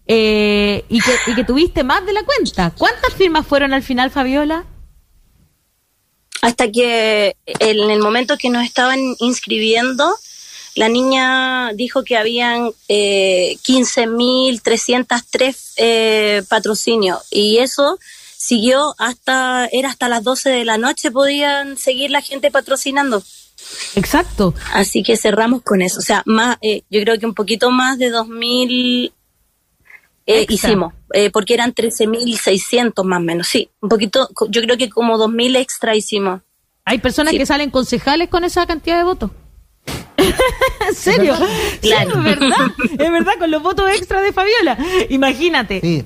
Eh, 0.07 0.85
y, 0.89 1.01
que, 1.01 1.11
y 1.27 1.35
que 1.35 1.43
tuviste 1.43 1.83
más 1.83 2.07
de 2.07 2.13
la 2.13 2.23
cuenta. 2.23 2.73
¿Cuántas 2.79 3.13
firmas 3.13 3.45
fueron 3.45 3.75
al 3.75 3.83
final, 3.83 4.13
Fabiola? 4.13 4.65
Hasta 6.41 6.71
que 6.71 7.35
en 7.45 7.91
el 7.91 7.99
momento 7.99 8.39
que 8.39 8.51
nos 8.51 8.65
estaban 8.65 9.01
inscribiendo, 9.19 10.15
la 10.77 10.89
niña 10.89 11.73
dijo 11.75 12.05
que 12.05 12.17
habían 12.17 12.71
eh, 12.89 13.59
15.303 13.67 15.57
eh, 15.77 16.45
patrocinios 16.49 17.19
y 17.33 17.59
eso 17.59 17.99
siguió 18.37 18.95
hasta, 18.99 19.67
era 19.73 19.89
hasta 19.91 20.09
las 20.09 20.23
12 20.23 20.51
de 20.51 20.65
la 20.65 20.79
noche, 20.79 21.11
podían 21.11 21.77
seguir 21.77 22.13
la 22.13 22.23
gente 22.23 22.53
patrocinando. 22.53 23.25
Exacto. 23.95 24.55
Así 24.73 25.03
que 25.03 25.17
cerramos 25.17 25.63
con 25.63 25.83
eso. 25.83 25.99
O 25.99 26.03
sea, 26.03 26.23
más, 26.27 26.57
eh, 26.63 26.83
yo 26.91 27.01
creo 27.03 27.19
que 27.19 27.27
un 27.27 27.35
poquito 27.35 27.71
más 27.71 27.99
de 27.99 28.13
2.000 28.13 29.13
eh, 30.27 30.47
hicimos, 30.49 30.93
eh, 31.15 31.31
porque 31.31 31.55
eran 31.55 31.75
13.600 31.75 33.05
más 33.05 33.19
o 33.19 33.23
menos. 33.23 33.49
Sí, 33.49 33.71
un 33.81 33.89
poquito, 33.89 34.29
yo 34.49 34.63
creo 34.63 34.77
que 34.77 34.91
como 34.91 35.17
2.000 35.17 35.57
extra 35.57 35.97
hicimos. 35.97 36.43
Hay 36.85 36.99
personas 36.99 37.35
que 37.35 37.47
salen 37.47 37.71
concejales 37.71 38.29
con 38.29 38.45
esa 38.45 38.67
cantidad 38.67 38.99
de 38.99 39.05
votos. 39.05 39.31
¿En 40.89 40.95
serio? 40.95 41.35
Claro. 41.81 42.11
es 42.11 42.25
verdad, 42.25 42.73
es 42.93 43.11
verdad, 43.11 43.33
con 43.39 43.51
los 43.51 43.63
votos 43.63 43.91
extra 43.91 44.21
de 44.21 44.33
Fabiola. 44.33 44.79
Imagínate. 45.09 45.81
Sí. 45.81 46.05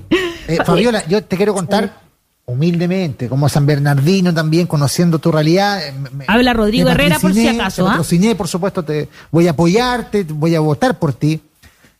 Fabiola, 0.65 1.05
yo 1.07 1.23
te 1.23 1.35
quiero 1.35 1.53
contar 1.53 2.03
humildemente, 2.45 3.29
como 3.29 3.47
San 3.47 3.65
Bernardino 3.65 4.33
también, 4.33 4.67
conociendo 4.67 5.19
tu 5.19 5.31
realidad. 5.31 5.81
Eh, 5.85 5.93
Habla 6.27 6.53
Rodrigo 6.53 6.89
Herrera 6.89 7.19
por 7.19 7.33
si 7.33 7.47
acaso. 7.47 7.85
Te 7.85 8.29
¿ah? 8.31 8.35
por 8.35 8.47
supuesto, 8.47 8.83
te 8.83 9.07
voy 9.31 9.47
a 9.47 9.51
apoyarte, 9.51 10.23
voy 10.23 10.55
a 10.55 10.59
votar 10.59 10.99
por 10.99 11.13
ti. 11.13 11.41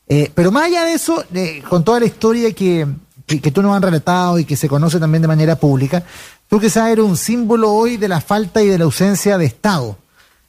Eh, 0.07 0.29
pero 0.35 0.51
más 0.51 0.65
allá 0.65 0.83
de 0.83 0.93
eso, 0.93 1.23
eh, 1.33 1.63
con 1.67 1.83
toda 1.83 2.01
la 2.01 2.05
historia 2.05 2.51
que, 2.51 2.85
que, 3.25 3.51
tú 3.51 3.61
nos 3.61 3.75
has 3.75 3.81
relatado 3.81 4.37
y 4.37 4.43
que 4.43 4.57
se 4.57 4.67
conoce 4.67 4.99
también 4.99 5.21
de 5.21 5.29
manera 5.29 5.55
pública, 5.55 6.03
tú 6.49 6.59
que 6.59 6.69
sabes, 6.69 6.93
eres 6.93 7.05
un 7.05 7.15
símbolo 7.15 7.71
hoy 7.71 7.95
de 7.95 8.09
la 8.09 8.19
falta 8.19 8.61
y 8.61 8.67
de 8.67 8.77
la 8.77 8.83
ausencia 8.83 9.37
de 9.37 9.45
Estado, 9.45 9.97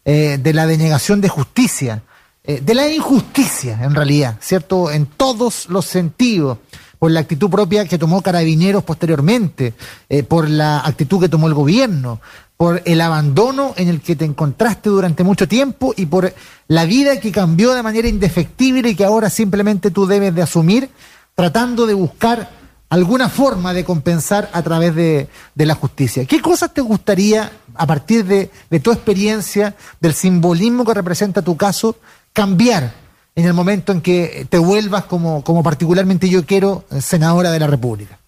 de 0.05 0.53
la 0.53 0.67
denegación 0.67 1.23
de 1.23 1.31
justicia, 1.31 2.03
de 2.45 2.75
la 2.75 2.89
injusticia 2.89 3.79
en 3.81 3.95
realidad, 3.95 4.37
¿cierto? 4.41 4.91
En 4.91 5.07
todos 5.07 5.67
los 5.71 5.87
sentidos 5.87 6.59
por 6.99 7.11
la 7.11 7.21
actitud 7.21 7.51
propia 7.51 7.87
que 7.87 7.99
tomó 7.99 8.23
Carabineros 8.23 8.85
posteriormente, 8.85 9.75
eh, 10.09 10.23
por 10.23 10.49
la 10.49 10.81
actitud 10.81 11.21
que 11.21 11.29
tomó 11.29 11.49
el 11.49 11.55
gobierno, 11.55 12.21
por 12.57 12.83
el 12.85 13.01
abandono 13.01 13.75
en 13.77 13.89
el 13.89 14.01
que 14.01 14.17
te 14.17 14.25
encontraste 14.25 14.89
durante 14.89 15.25
mucho 15.25 15.49
tiempo 15.49 15.93
y 15.97 16.07
por 16.07 16.33
la 16.69 16.85
vida 16.85 17.19
que 17.21 17.33
cambió 17.33 17.75
de 17.75 17.83
manera 17.83 18.09
indefectible 18.09 18.91
y 18.91 18.95
que 18.95 19.05
ahora 19.05 19.29
simplemente 19.29 19.91
tú 19.91 20.07
debes 20.07 20.35
de 20.35 20.43
asumir, 20.43 20.91
tratando 21.35 21.87
de 21.87 21.95
buscar 21.95 22.51
alguna 22.91 23.29
forma 23.29 23.73
de 23.73 23.85
compensar 23.85 24.51
a 24.53 24.63
través 24.63 24.95
de, 24.95 25.29
la 25.57 25.75
justicia. 25.75 26.25
¿Qué 26.27 26.41
cosas 26.41 26.73
te 26.73 26.81
gustaría, 26.81 27.51
a 27.75 27.87
partir 27.87 28.25
de, 28.25 28.51
de 28.71 28.81
tu 28.81 28.93
experiencia, 28.93 29.75
del 30.01 30.15
simbolismo 30.15 30.85
que 30.85 30.95
representa 30.95 31.43
tu 31.43 31.57
caso, 31.57 31.97
cambiar 32.33 33.04
en 33.37 33.47
el 33.47 33.53
momento 33.53 33.93
en 33.93 34.01
que 34.01 34.47
te 34.49 34.59
vuelvas 34.59 35.05
como, 35.05 35.43
como 35.43 35.63
particularmente 35.63 36.29
yo 36.29 36.47
quiero 36.47 36.85
senadora 37.01 37.51
de 37.51 37.59
la 37.59 37.67
República? 37.67 38.19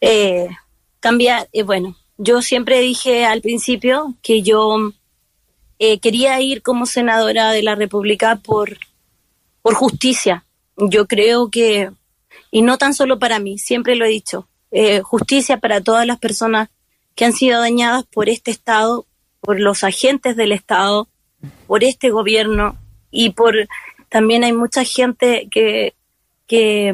Eh, 0.00 0.48
cambiar, 0.98 1.48
eh, 1.52 1.62
bueno, 1.62 1.96
yo 2.18 2.42
siempre 2.42 2.80
dije 2.80 3.24
al 3.24 3.40
principio 3.40 4.14
que 4.22 4.42
yo 4.42 4.92
eh, 5.78 5.98
quería 6.00 6.40
ir 6.40 6.62
como 6.62 6.86
senadora 6.86 7.52
de 7.52 7.62
la 7.62 7.74
República 7.74 8.36
por, 8.36 8.78
por 9.62 9.74
justicia. 9.74 10.44
Yo 10.76 11.06
creo 11.06 11.50
que, 11.50 11.90
y 12.50 12.62
no 12.62 12.78
tan 12.78 12.94
solo 12.94 13.18
para 13.18 13.38
mí, 13.38 13.58
siempre 13.58 13.96
lo 13.96 14.04
he 14.04 14.08
dicho, 14.08 14.48
eh, 14.70 15.00
justicia 15.00 15.58
para 15.58 15.80
todas 15.80 16.06
las 16.06 16.18
personas 16.18 16.68
que 17.14 17.24
han 17.24 17.32
sido 17.32 17.60
dañadas 17.60 18.04
por 18.04 18.28
este 18.28 18.50
Estado, 18.50 19.06
por 19.40 19.58
los 19.58 19.84
agentes 19.84 20.36
del 20.36 20.52
Estado, 20.52 21.08
por 21.66 21.84
este 21.84 22.10
gobierno 22.10 22.76
y 23.10 23.30
por 23.30 23.54
también 24.08 24.44
hay 24.44 24.52
mucha 24.52 24.84
gente 24.84 25.48
que, 25.50 25.94
que, 26.46 26.92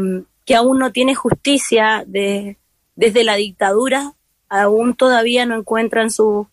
aún 0.55 0.79
no 0.79 0.93
tiene 0.93 1.15
justicia 1.15 2.05
de, 2.07 2.59
desde 2.95 3.25
la 3.25 3.37
dictadura, 3.37 4.13
aún 4.49 4.95
todavía 4.95 5.47
no 5.47 5.57
encuentran 5.57 6.11
sus 6.11 6.47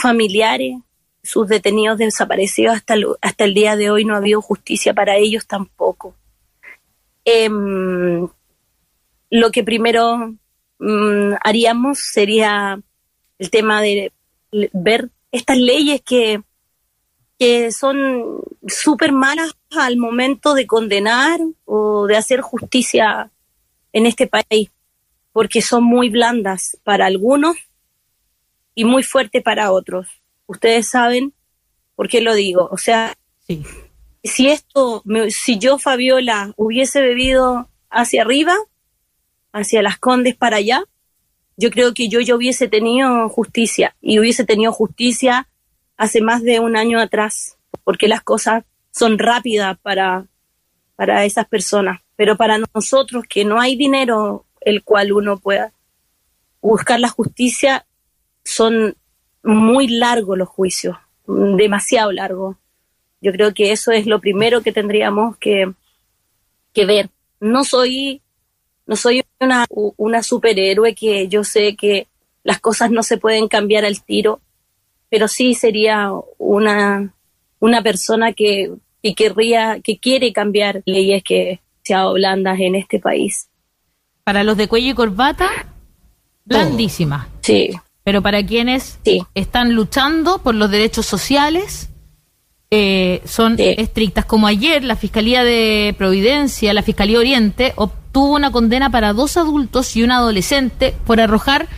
familiares, 0.00 0.78
sus 1.22 1.48
detenidos 1.48 1.98
desaparecidos 1.98 2.76
hasta 2.76 2.94
el, 2.94 3.06
hasta 3.20 3.44
el 3.44 3.54
día 3.54 3.76
de 3.76 3.90
hoy 3.90 4.04
no 4.04 4.14
ha 4.14 4.18
habido 4.18 4.42
justicia 4.42 4.94
para 4.94 5.16
ellos 5.16 5.46
tampoco. 5.46 6.14
Em, 7.24 8.28
lo 9.30 9.50
que 9.50 9.62
primero 9.62 10.34
mm, 10.78 11.34
haríamos 11.44 11.98
sería 12.00 12.80
el 13.38 13.50
tema 13.50 13.80
de 13.80 14.12
ver 14.72 15.10
estas 15.30 15.58
leyes 15.58 16.00
que, 16.02 16.42
que 17.38 17.70
son 17.70 18.40
súper 18.66 19.12
malas 19.12 19.54
al 19.70 19.96
momento 19.96 20.54
de 20.54 20.66
condenar 20.66 21.38
o 21.64 22.06
de 22.06 22.16
hacer 22.16 22.40
justicia 22.40 23.30
en 23.92 24.06
este 24.06 24.26
país, 24.26 24.70
porque 25.32 25.62
son 25.62 25.84
muy 25.84 26.10
blandas 26.10 26.78
para 26.82 27.06
algunos 27.06 27.56
y 28.74 28.84
muy 28.84 29.02
fuertes 29.02 29.42
para 29.42 29.72
otros. 29.72 30.08
Ustedes 30.46 30.88
saben 30.88 31.32
por 31.94 32.08
qué 32.08 32.20
lo 32.20 32.34
digo. 32.34 32.68
O 32.72 32.76
sea, 32.78 33.16
si 34.24 34.48
esto, 34.48 35.02
si 35.28 35.58
yo, 35.58 35.78
Fabiola, 35.78 36.52
hubiese 36.56 37.00
bebido 37.00 37.68
hacia 37.88 38.22
arriba, 38.22 38.56
hacia 39.52 39.82
las 39.82 39.98
Condes 39.98 40.36
para 40.36 40.56
allá, 40.56 40.84
yo 41.56 41.70
creo 41.70 41.94
que 41.94 42.08
yo, 42.08 42.20
yo 42.20 42.36
hubiese 42.36 42.68
tenido 42.68 43.28
justicia 43.28 43.96
y 44.00 44.18
hubiese 44.18 44.44
tenido 44.44 44.72
justicia 44.72 45.48
hace 45.98 46.22
más 46.22 46.42
de 46.42 46.60
un 46.60 46.76
año 46.76 47.00
atrás, 47.00 47.58
porque 47.84 48.08
las 48.08 48.22
cosas 48.22 48.64
son 48.90 49.18
rápidas 49.18 49.76
para, 49.80 50.26
para 50.96 51.24
esas 51.24 51.46
personas, 51.46 52.00
pero 52.16 52.36
para 52.36 52.58
nosotros 52.72 53.24
que 53.28 53.44
no 53.44 53.60
hay 53.60 53.76
dinero 53.76 54.46
el 54.60 54.82
cual 54.82 55.12
uno 55.12 55.38
pueda 55.38 55.72
buscar 56.60 56.98
la 57.00 57.08
justicia, 57.08 57.86
son 58.44 58.96
muy 59.42 59.88
largos 59.88 60.38
los 60.38 60.48
juicios, 60.48 60.96
demasiado 61.26 62.12
largos. 62.12 62.56
Yo 63.20 63.32
creo 63.32 63.52
que 63.52 63.72
eso 63.72 63.92
es 63.92 64.06
lo 64.06 64.20
primero 64.20 64.62
que 64.62 64.72
tendríamos 64.72 65.36
que, 65.38 65.72
que 66.72 66.86
ver. 66.86 67.10
No 67.40 67.64
soy, 67.64 68.22
no 68.86 68.96
soy 68.96 69.24
una, 69.40 69.66
una 69.68 70.22
superhéroe 70.22 70.94
que 70.94 71.28
yo 71.28 71.44
sé 71.44 71.76
que 71.76 72.06
las 72.44 72.60
cosas 72.60 72.90
no 72.90 73.02
se 73.02 73.18
pueden 73.18 73.48
cambiar 73.48 73.84
al 73.84 74.02
tiro, 74.02 74.40
pero 75.10 75.28
sí 75.28 75.54
sería 75.54 76.10
una, 76.38 77.14
una 77.60 77.82
persona 77.82 78.32
que, 78.32 78.72
que 79.02 79.14
querría, 79.14 79.80
que 79.82 79.98
quiere 79.98 80.32
cambiar 80.32 80.82
leyes 80.86 81.22
que 81.22 81.60
sean 81.82 82.12
blandas 82.14 82.58
en 82.60 82.74
este 82.74 82.98
país. 82.98 83.48
Para 84.24 84.44
los 84.44 84.56
de 84.56 84.68
cuello 84.68 84.90
y 84.90 84.94
corbata, 84.94 85.48
blandísimas. 86.44 87.26
Sí. 87.40 87.70
Pero 88.04 88.22
para 88.22 88.44
quienes 88.44 88.98
están 89.34 89.74
luchando 89.74 90.38
por 90.38 90.54
los 90.54 90.70
derechos 90.70 91.06
sociales, 91.06 91.90
eh, 92.70 93.22
son 93.24 93.56
estrictas. 93.58 94.26
Como 94.26 94.46
ayer 94.46 94.84
la 94.84 94.96
Fiscalía 94.96 95.44
de 95.44 95.94
Providencia, 95.96 96.74
la 96.74 96.82
Fiscalía 96.82 97.18
Oriente, 97.18 97.72
obtuvo 97.76 98.34
una 98.34 98.50
condena 98.50 98.90
para 98.90 99.12
dos 99.14 99.36
adultos 99.36 99.96
y 99.96 100.02
un 100.02 100.10
adolescente 100.10 100.94
por 101.06 101.20
arrojar 101.20 101.68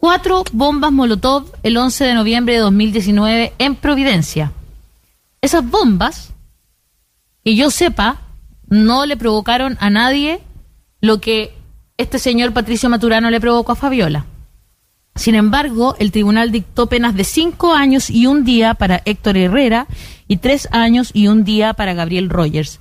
cuatro 0.00 0.44
bombas 0.52 0.90
Molotov 0.90 1.52
el 1.62 1.76
11 1.76 2.04
de 2.04 2.14
noviembre 2.14 2.54
de 2.54 2.60
2019 2.60 3.52
en 3.58 3.76
Providencia. 3.76 4.52
Esas 5.42 5.68
bombas, 5.68 6.32
que 7.44 7.54
yo 7.54 7.70
sepa, 7.70 8.22
no 8.68 9.06
le 9.06 9.16
provocaron 9.16 9.76
a 9.80 9.90
nadie 9.90 10.40
lo 11.00 11.20
que 11.20 11.54
este 11.98 12.18
señor 12.18 12.52
Patricio 12.52 12.88
Maturano 12.88 13.30
le 13.30 13.40
provocó 13.40 13.72
a 13.72 13.76
Fabiola. 13.76 14.24
Sin 15.14 15.34
embargo, 15.34 15.96
el 15.98 16.12
tribunal 16.12 16.50
dictó 16.50 16.86
penas 16.86 17.14
de 17.14 17.24
cinco 17.24 17.74
años 17.74 18.08
y 18.08 18.26
un 18.26 18.44
día 18.44 18.74
para 18.74 19.02
Héctor 19.04 19.36
Herrera 19.36 19.86
y 20.28 20.38
tres 20.38 20.68
años 20.70 21.10
y 21.12 21.28
un 21.28 21.44
día 21.44 21.74
para 21.74 21.94
Gabriel 21.94 22.30
Rogers. 22.30 22.80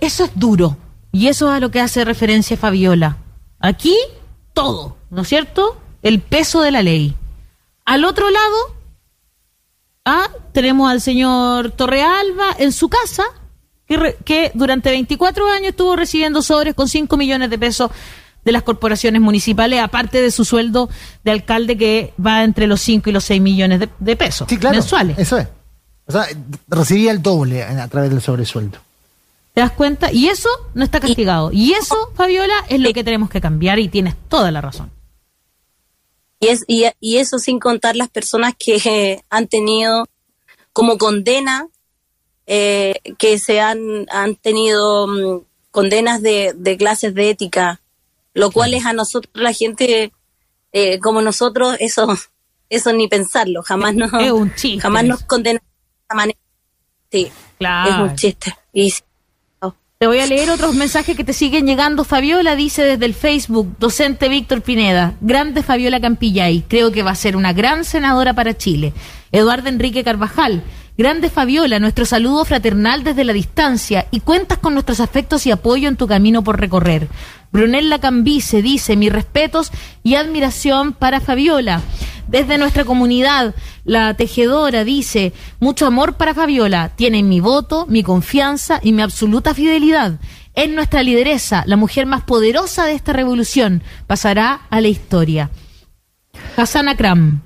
eso 0.00 0.24
es 0.24 0.30
duro. 0.34 0.78
Y 1.12 1.28
eso 1.28 1.48
es 1.48 1.56
a 1.56 1.60
lo 1.60 1.70
que 1.70 1.80
hace 1.80 2.04
referencia 2.04 2.56
Fabiola. 2.56 3.18
Aquí, 3.58 3.96
todo, 4.56 4.96
¿no 5.10 5.22
es 5.22 5.28
cierto? 5.28 5.78
El 6.02 6.20
peso 6.20 6.62
de 6.62 6.70
la 6.70 6.82
ley. 6.82 7.14
Al 7.84 8.04
otro 8.06 8.30
lado, 8.30 8.56
ah, 10.06 10.30
tenemos 10.52 10.90
al 10.90 11.02
señor 11.02 11.72
Torrealba 11.72 12.56
en 12.58 12.72
su 12.72 12.88
casa, 12.88 13.24
que, 13.86 14.16
que 14.24 14.50
durante 14.54 14.88
24 14.88 15.46
años 15.48 15.68
estuvo 15.68 15.94
recibiendo 15.94 16.40
sobres 16.40 16.74
con 16.74 16.88
5 16.88 17.16
millones 17.18 17.50
de 17.50 17.58
pesos 17.58 17.90
de 18.46 18.52
las 18.52 18.62
corporaciones 18.62 19.20
municipales, 19.20 19.80
aparte 19.80 20.22
de 20.22 20.30
su 20.30 20.44
sueldo 20.44 20.88
de 21.22 21.32
alcalde 21.32 21.76
que 21.76 22.14
va 22.24 22.42
entre 22.42 22.66
los 22.66 22.80
5 22.80 23.10
y 23.10 23.12
los 23.12 23.24
6 23.24 23.42
millones 23.42 23.88
de, 23.98 24.16
pesos 24.16 24.48
mensuales. 24.72 25.18
Eso 25.18 25.36
es. 25.36 25.48
O 26.06 26.12
sea, 26.12 26.26
recibía 26.68 27.10
el 27.10 27.20
doble 27.20 27.62
a 27.62 27.88
través 27.88 28.08
del 28.08 28.22
sobresueldo. 28.22 28.78
¿Te 29.56 29.62
das 29.62 29.72
cuenta? 29.72 30.12
Y 30.12 30.28
eso 30.28 30.50
no 30.74 30.84
está 30.84 31.00
castigado. 31.00 31.50
Y 31.50 31.72
eso, 31.72 31.96
Fabiola, 32.14 32.52
es 32.68 32.78
lo 32.78 32.92
que 32.92 33.02
tenemos 33.02 33.30
que 33.30 33.40
cambiar 33.40 33.78
y 33.78 33.88
tienes 33.88 34.14
toda 34.28 34.50
la 34.50 34.60
razón. 34.60 34.92
Y, 36.40 36.48
es, 36.48 36.64
y, 36.68 37.16
eso 37.16 37.38
sin 37.38 37.58
contar 37.58 37.96
las 37.96 38.10
personas 38.10 38.52
que 38.58 39.22
han 39.30 39.48
tenido 39.48 40.04
como 40.74 40.98
condena, 40.98 41.68
eh, 42.46 43.00
que 43.16 43.38
se 43.38 43.60
han, 43.60 44.06
han 44.10 44.36
tenido 44.36 45.06
mm, 45.06 45.44
condenas 45.70 46.20
de, 46.20 46.52
de 46.54 46.76
clases 46.76 47.14
de 47.14 47.30
ética 47.30 47.80
lo 48.36 48.50
cual 48.50 48.74
es 48.74 48.84
a 48.84 48.92
nosotros, 48.92 49.32
la 49.34 49.54
gente 49.54 50.12
eh, 50.72 51.00
como 51.00 51.22
nosotros, 51.22 51.74
eso 51.80 52.06
eso 52.68 52.92
ni 52.92 53.08
pensarlo, 53.08 53.62
jamás 53.62 53.94
nos, 53.94 54.10
jamás 54.10 55.04
nos 55.04 55.22
condena 55.22 55.58
de 55.58 56.04
esa 56.04 56.14
manera. 56.14 56.38
Sí, 57.10 57.32
claro. 57.58 57.90
es 57.90 58.10
un 58.10 58.16
chiste. 58.16 58.54
Y, 58.74 58.92
Te 59.98 60.06
voy 60.06 60.18
a 60.18 60.26
leer 60.26 60.50
otros 60.50 60.74
mensajes 60.74 61.16
que 61.16 61.24
te 61.24 61.32
siguen 61.32 61.66
llegando. 61.66 62.04
Fabiola 62.04 62.54
dice 62.54 62.84
desde 62.84 63.06
el 63.06 63.14
Facebook, 63.14 63.76
docente 63.78 64.28
Víctor 64.28 64.60
Pineda, 64.60 65.14
grande 65.22 65.62
Fabiola 65.62 66.02
Campillay, 66.02 66.64
creo 66.68 66.92
que 66.92 67.02
va 67.02 67.12
a 67.12 67.14
ser 67.14 67.34
una 67.34 67.54
gran 67.54 67.82
senadora 67.82 68.34
para 68.34 68.54
Chile. 68.54 68.92
Eduardo 69.32 69.70
Enrique 69.70 70.04
Carvajal, 70.04 70.62
Grande 70.98 71.28
Fabiola, 71.28 71.78
nuestro 71.78 72.06
saludo 72.06 72.46
fraternal 72.46 73.04
desde 73.04 73.24
la 73.24 73.34
distancia 73.34 74.06
y 74.10 74.20
cuentas 74.20 74.56
con 74.56 74.72
nuestros 74.72 75.00
afectos 75.00 75.46
y 75.46 75.50
apoyo 75.50 75.90
en 75.90 75.96
tu 75.96 76.06
camino 76.06 76.42
por 76.42 76.58
recorrer. 76.58 77.06
Brunella 77.52 77.98
Cambice 78.00 78.62
dice, 78.62 78.96
mis 78.96 79.12
respetos 79.12 79.70
y 80.02 80.14
admiración 80.14 80.92
para 80.92 81.20
Fabiola. 81.20 81.80
Desde 82.28 82.58
nuestra 82.58 82.84
comunidad, 82.84 83.54
la 83.84 84.14
tejedora 84.14 84.82
dice, 84.82 85.32
mucho 85.60 85.86
amor 85.86 86.14
para 86.14 86.34
Fabiola, 86.34 86.90
tiene 86.96 87.22
mi 87.22 87.40
voto, 87.40 87.86
mi 87.88 88.02
confianza 88.02 88.80
y 88.82 88.92
mi 88.92 89.02
absoluta 89.02 89.54
fidelidad. 89.54 90.18
Es 90.54 90.68
nuestra 90.68 91.02
lideresa, 91.02 91.62
la 91.66 91.76
mujer 91.76 92.06
más 92.06 92.22
poderosa 92.22 92.84
de 92.86 92.94
esta 92.94 93.12
revolución. 93.12 93.82
Pasará 94.06 94.62
a 94.70 94.80
la 94.80 94.88
historia. 94.88 95.50
Hassan 96.56 96.88
Akram. 96.88 97.45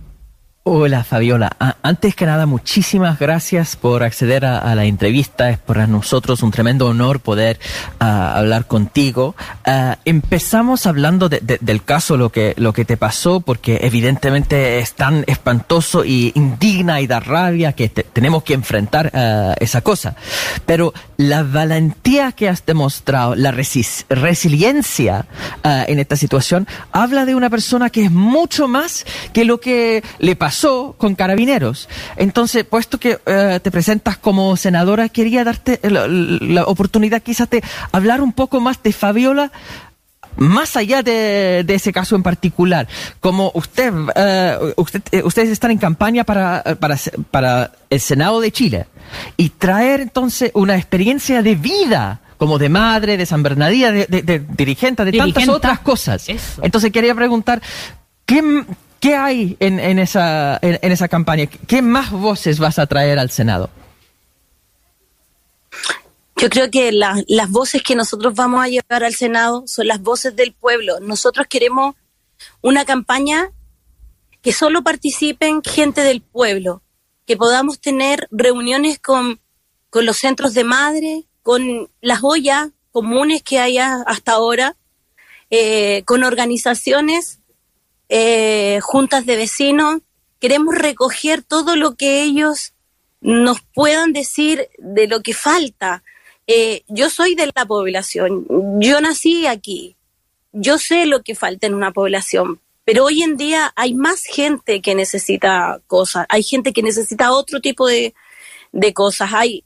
Hola 0.62 1.05
Fabiola, 1.05 1.57
antes 1.83 2.14
que 2.14 2.26
nada 2.26 2.45
muchísimas 2.45 3.19
gracias 3.19 3.76
por 3.76 4.02
acceder 4.02 4.45
a, 4.45 4.75
la 4.75 4.85
entrevista, 4.85 5.49
es 5.49 5.57
para 5.57 5.87
nosotros 5.87 6.43
un 6.43 6.50
tremendo 6.50 6.87
honor 6.87 7.21
poder 7.21 7.59
ah, 7.99 8.37
hablar 8.37 8.67
contigo. 8.67 9.35
Ah, 9.64 9.97
empezamos 10.05 10.85
hablando 10.85 11.31
del 11.31 11.83
caso, 11.83 12.19
lo 12.19 12.31
que, 12.31 12.52
lo 12.59 12.75
que 12.75 12.85
te 12.85 12.99
pasó, 12.99 13.40
porque 13.40 13.79
evidentemente 13.81 14.81
es 14.81 14.93
tan 14.93 15.25
espantoso 15.26 16.05
y 16.05 16.31
indigna 16.35 17.00
y 17.00 17.07
da 17.07 17.21
rabia 17.21 17.73
que 17.73 17.88
tenemos 17.88 18.43
que 18.43 18.52
enfrentar 18.52 19.11
ah, 19.14 19.55
esa 19.61 19.81
cosa. 19.81 20.14
Pero 20.67 20.93
la 21.17 21.43
valentía 21.43 22.33
que 22.33 22.50
has 22.50 22.67
demostrado, 22.67 23.35
la 23.35 23.50
resiliencia 23.50 25.25
en 25.64 25.99
esta 25.99 26.17
situación, 26.17 26.69
habla 26.93 27.25
de 27.25 27.35
una 27.35 27.49
persona 27.49 27.88
que 27.88 28.05
es 28.05 28.11
mucho 28.11 28.69
más 28.69 29.07
que 29.33 29.47
lo 29.47 29.59
que 29.59 30.04
le 30.19 30.37
pasó 30.37 30.50
pasó 30.50 30.97
con 30.99 31.15
carabineros. 31.15 31.89
Entonces, 32.17 32.65
puesto 32.65 32.99
que 32.99 33.21
eh, 33.25 33.60
te 33.63 33.71
presentas 33.71 34.19
como 34.19 34.56
senadora, 34.56 35.08
quería 35.08 35.45
darte 35.45 35.78
la, 35.84 36.65
oportunidad 36.65 37.23
quizás 37.23 37.49
de 37.50 37.63
hablar 37.93 38.21
un 38.21 38.32
poco 38.32 38.58
más 38.60 38.82
de 38.82 38.93
Fabiola 38.93 39.52
más 40.36 40.76
allá 40.76 41.02
de, 41.02 41.65
ese 41.69 41.93
caso 41.93 42.17
en 42.17 42.23
particular, 42.23 42.89
como 43.21 43.52
usted, 43.54 43.93
eh, 44.15 44.75
usted 44.76 45.02
eh, 45.13 45.23
ustedes 45.25 45.50
están 45.50 45.71
en 45.71 45.78
campaña 45.78 46.25
para, 46.25 46.63
para, 46.80 46.97
para, 47.30 47.73
el 47.91 48.00
Senado 48.00 48.41
de 48.41 48.50
Chile 48.50 48.86
y 49.36 49.50
traer 49.50 50.00
entonces 50.00 50.50
una 50.54 50.76
experiencia 50.76 51.43
de 51.43 51.54
vida 51.56 52.21
como 52.39 52.58
de 52.58 52.69
madre, 52.69 53.17
de 53.17 53.26
San 53.26 53.43
Bernardino, 53.43 53.91
de, 53.93 54.43
dirigente, 54.56 55.04
de 55.04 55.13
tantas 55.13 55.49
otras 55.49 55.80
cosas. 55.80 56.26
Entonces 56.63 56.91
quería 56.91 57.15
preguntar, 57.15 57.60
¿qué, 58.25 58.65
¿Qué 59.00 59.17
hay 59.17 59.56
en, 59.60 59.80
en 59.80 59.99
esa, 59.99 60.58
en, 60.60 60.93
esa 60.93 61.08
campaña? 61.08 61.47
¿Qué 61.47 61.80
más 61.80 62.10
voces 62.10 62.58
vas 62.58 62.78
a 62.78 62.86
traer 62.86 63.19
al 63.19 63.30
Senado? 63.30 63.71
Yo 66.36 66.50
creo 66.50 66.71
que 66.71 66.93
las 66.93 67.50
voces 67.50 67.82
que 67.82 67.95
nosotros 67.95 68.34
vamos 68.34 68.63
a 68.63 68.69
llevar 68.69 69.04
al 69.04 69.15
Senado 69.15 69.65
son 69.67 69.86
las 69.86 70.02
voces 70.02 70.36
del 70.36 70.52
pueblo. 70.52 71.00
Nosotros 71.00 71.47
queremos 71.49 71.95
una 72.60 72.84
campaña 72.84 73.50
que 74.43 74.52
solo 74.52 74.82
participen 74.82 75.63
gente 75.63 76.02
del 76.02 76.21
pueblo, 76.21 76.82
que 77.26 77.39
podamos 77.39 77.80
tener 77.80 78.28
reuniones 78.30 78.99
con, 78.99 79.41
los 79.93 80.17
centros 80.17 80.52
de 80.52 80.65
madre, 80.65 81.25
con 81.43 81.91
las 82.02 82.21
ollas 82.23 82.69
comunes 82.91 83.43
que 83.43 83.58
haya 83.58 84.02
hasta 84.06 84.32
ahora, 84.32 84.76
eh, 85.50 86.02
con 86.04 86.23
organizaciones 86.23 87.40
eh, 88.11 88.81
juntas 88.83 89.25
de 89.25 89.37
vecinos, 89.37 90.01
queremos 90.41 90.75
recoger 90.75 91.43
todo 91.43 91.77
lo 91.77 91.95
que 91.95 92.23
ellos 92.23 92.75
nos 93.21 93.59
puedan 93.73 94.13
decir 94.13 94.69
de 94.79 95.07
lo 95.07 95.23
que 95.23 95.33
falta. 95.33 96.03
Eh, 96.49 96.83
yo 96.89 97.09
soy 97.09 97.37
de 97.37 97.53
la 97.55 97.67
población, 97.67 98.47
yo 98.81 99.01
nací 99.01 99.47
aquí, 99.47 99.97
yo 100.53 100.79
sé 100.79 101.07
lo 101.07 101.23
que 101.23 101.37
falta 101.37 101.69
en 101.69 101.75
una 101.75 101.93
población, 101.93 102.61
pero 102.85 103.05
hoy 103.05 103.23
en 103.23 103.37
día 103.37 103.73
hay 103.77 103.95
más 103.95 104.25
gente 104.25 104.83
que 104.83 104.97
necesita 104.97 105.81
cosas, 105.87 106.27
hay 106.29 106.43
gente 106.43 106.73
que 106.73 106.83
necesita 106.83 107.31
otro 107.31 107.61
tipo 107.61 107.87
de, 107.87 108.13
de 108.73 108.93
cosas, 108.93 109.31
hay, 109.33 109.63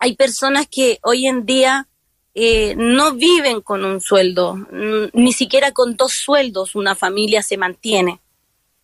hay 0.00 0.16
personas 0.16 0.66
que 0.68 0.98
hoy 1.04 1.28
en 1.28 1.46
día 1.46 1.86
eh, 2.34 2.74
no 2.76 3.14
viven 3.14 3.60
con 3.60 3.84
un 3.84 4.00
sueldo, 4.00 4.56
ni 5.12 5.32
siquiera 5.32 5.72
con 5.72 5.96
dos 5.96 6.12
sueldos 6.12 6.74
una 6.74 6.94
familia 6.94 7.42
se 7.42 7.56
mantiene. 7.56 8.20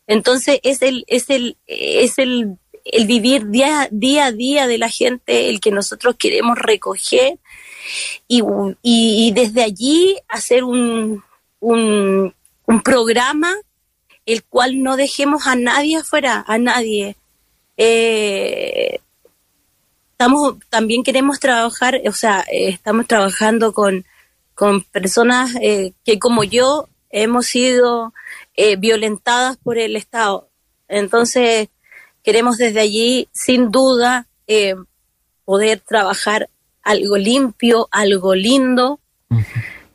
Entonces 0.06 0.60
es 0.62 0.82
el, 0.82 1.04
es 1.06 1.30
el, 1.30 1.56
es 1.66 2.18
el, 2.18 2.58
el 2.84 3.06
vivir 3.06 3.48
día, 3.48 3.88
día 3.90 4.26
a 4.26 4.32
día 4.32 4.66
de 4.66 4.78
la 4.78 4.88
gente 4.88 5.48
el 5.48 5.60
que 5.60 5.70
nosotros 5.70 6.16
queremos 6.18 6.58
recoger 6.58 7.38
y, 8.28 8.42
y, 8.82 9.32
desde 9.32 9.62
allí 9.62 10.16
hacer 10.28 10.64
un, 10.64 11.22
un, 11.60 12.34
un, 12.66 12.82
programa 12.82 13.54
el 14.26 14.42
cual 14.42 14.82
no 14.82 14.96
dejemos 14.96 15.46
a 15.46 15.54
nadie 15.54 15.96
afuera, 15.96 16.44
a 16.46 16.58
nadie. 16.58 17.16
Eh, 17.76 19.00
estamos, 20.14 20.54
también 20.70 21.02
queremos 21.02 21.40
trabajar, 21.40 22.00
o 22.06 22.12
sea, 22.12 22.44
eh, 22.50 22.68
estamos 22.68 23.08
trabajando 23.08 23.72
con, 23.72 24.04
con 24.54 24.82
personas 24.82 25.56
eh, 25.60 25.92
que 26.04 26.20
como 26.20 26.44
yo 26.44 26.88
hemos 27.10 27.46
sido 27.46 28.14
eh, 28.56 28.76
violentadas 28.76 29.56
por 29.56 29.76
el 29.76 29.96
Estado. 29.96 30.48
Entonces, 30.86 31.68
queremos 32.22 32.58
desde 32.58 32.80
allí, 32.80 33.28
sin 33.32 33.72
duda, 33.72 34.28
poder 35.44 35.80
trabajar 35.80 36.48
algo 36.82 37.16
limpio, 37.16 37.88
algo 37.90 38.34
lindo 38.34 39.00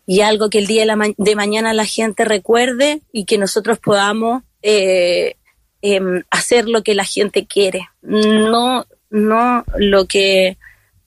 y 0.06 0.22
algo 0.22 0.50
que 0.50 0.60
el 0.60 0.68
día 0.68 0.86
de, 0.86 1.16
de, 1.18 1.36
mañana 1.36 1.74
la 1.74 1.86
gente 1.86 2.26
recuerde 2.26 3.02
y 3.14 3.26
que 3.26 3.38
nosotros 3.38 3.80
podamos 3.80 4.44
em, 4.62 6.24
hacer 6.30 6.68
lo 6.68 6.84
que 6.84 6.96
la 6.96 7.06
gente 7.06 7.46
quiere. 7.46 7.90
No 8.02 8.86
no 9.10 9.64
lo 9.78 10.06
que 10.06 10.58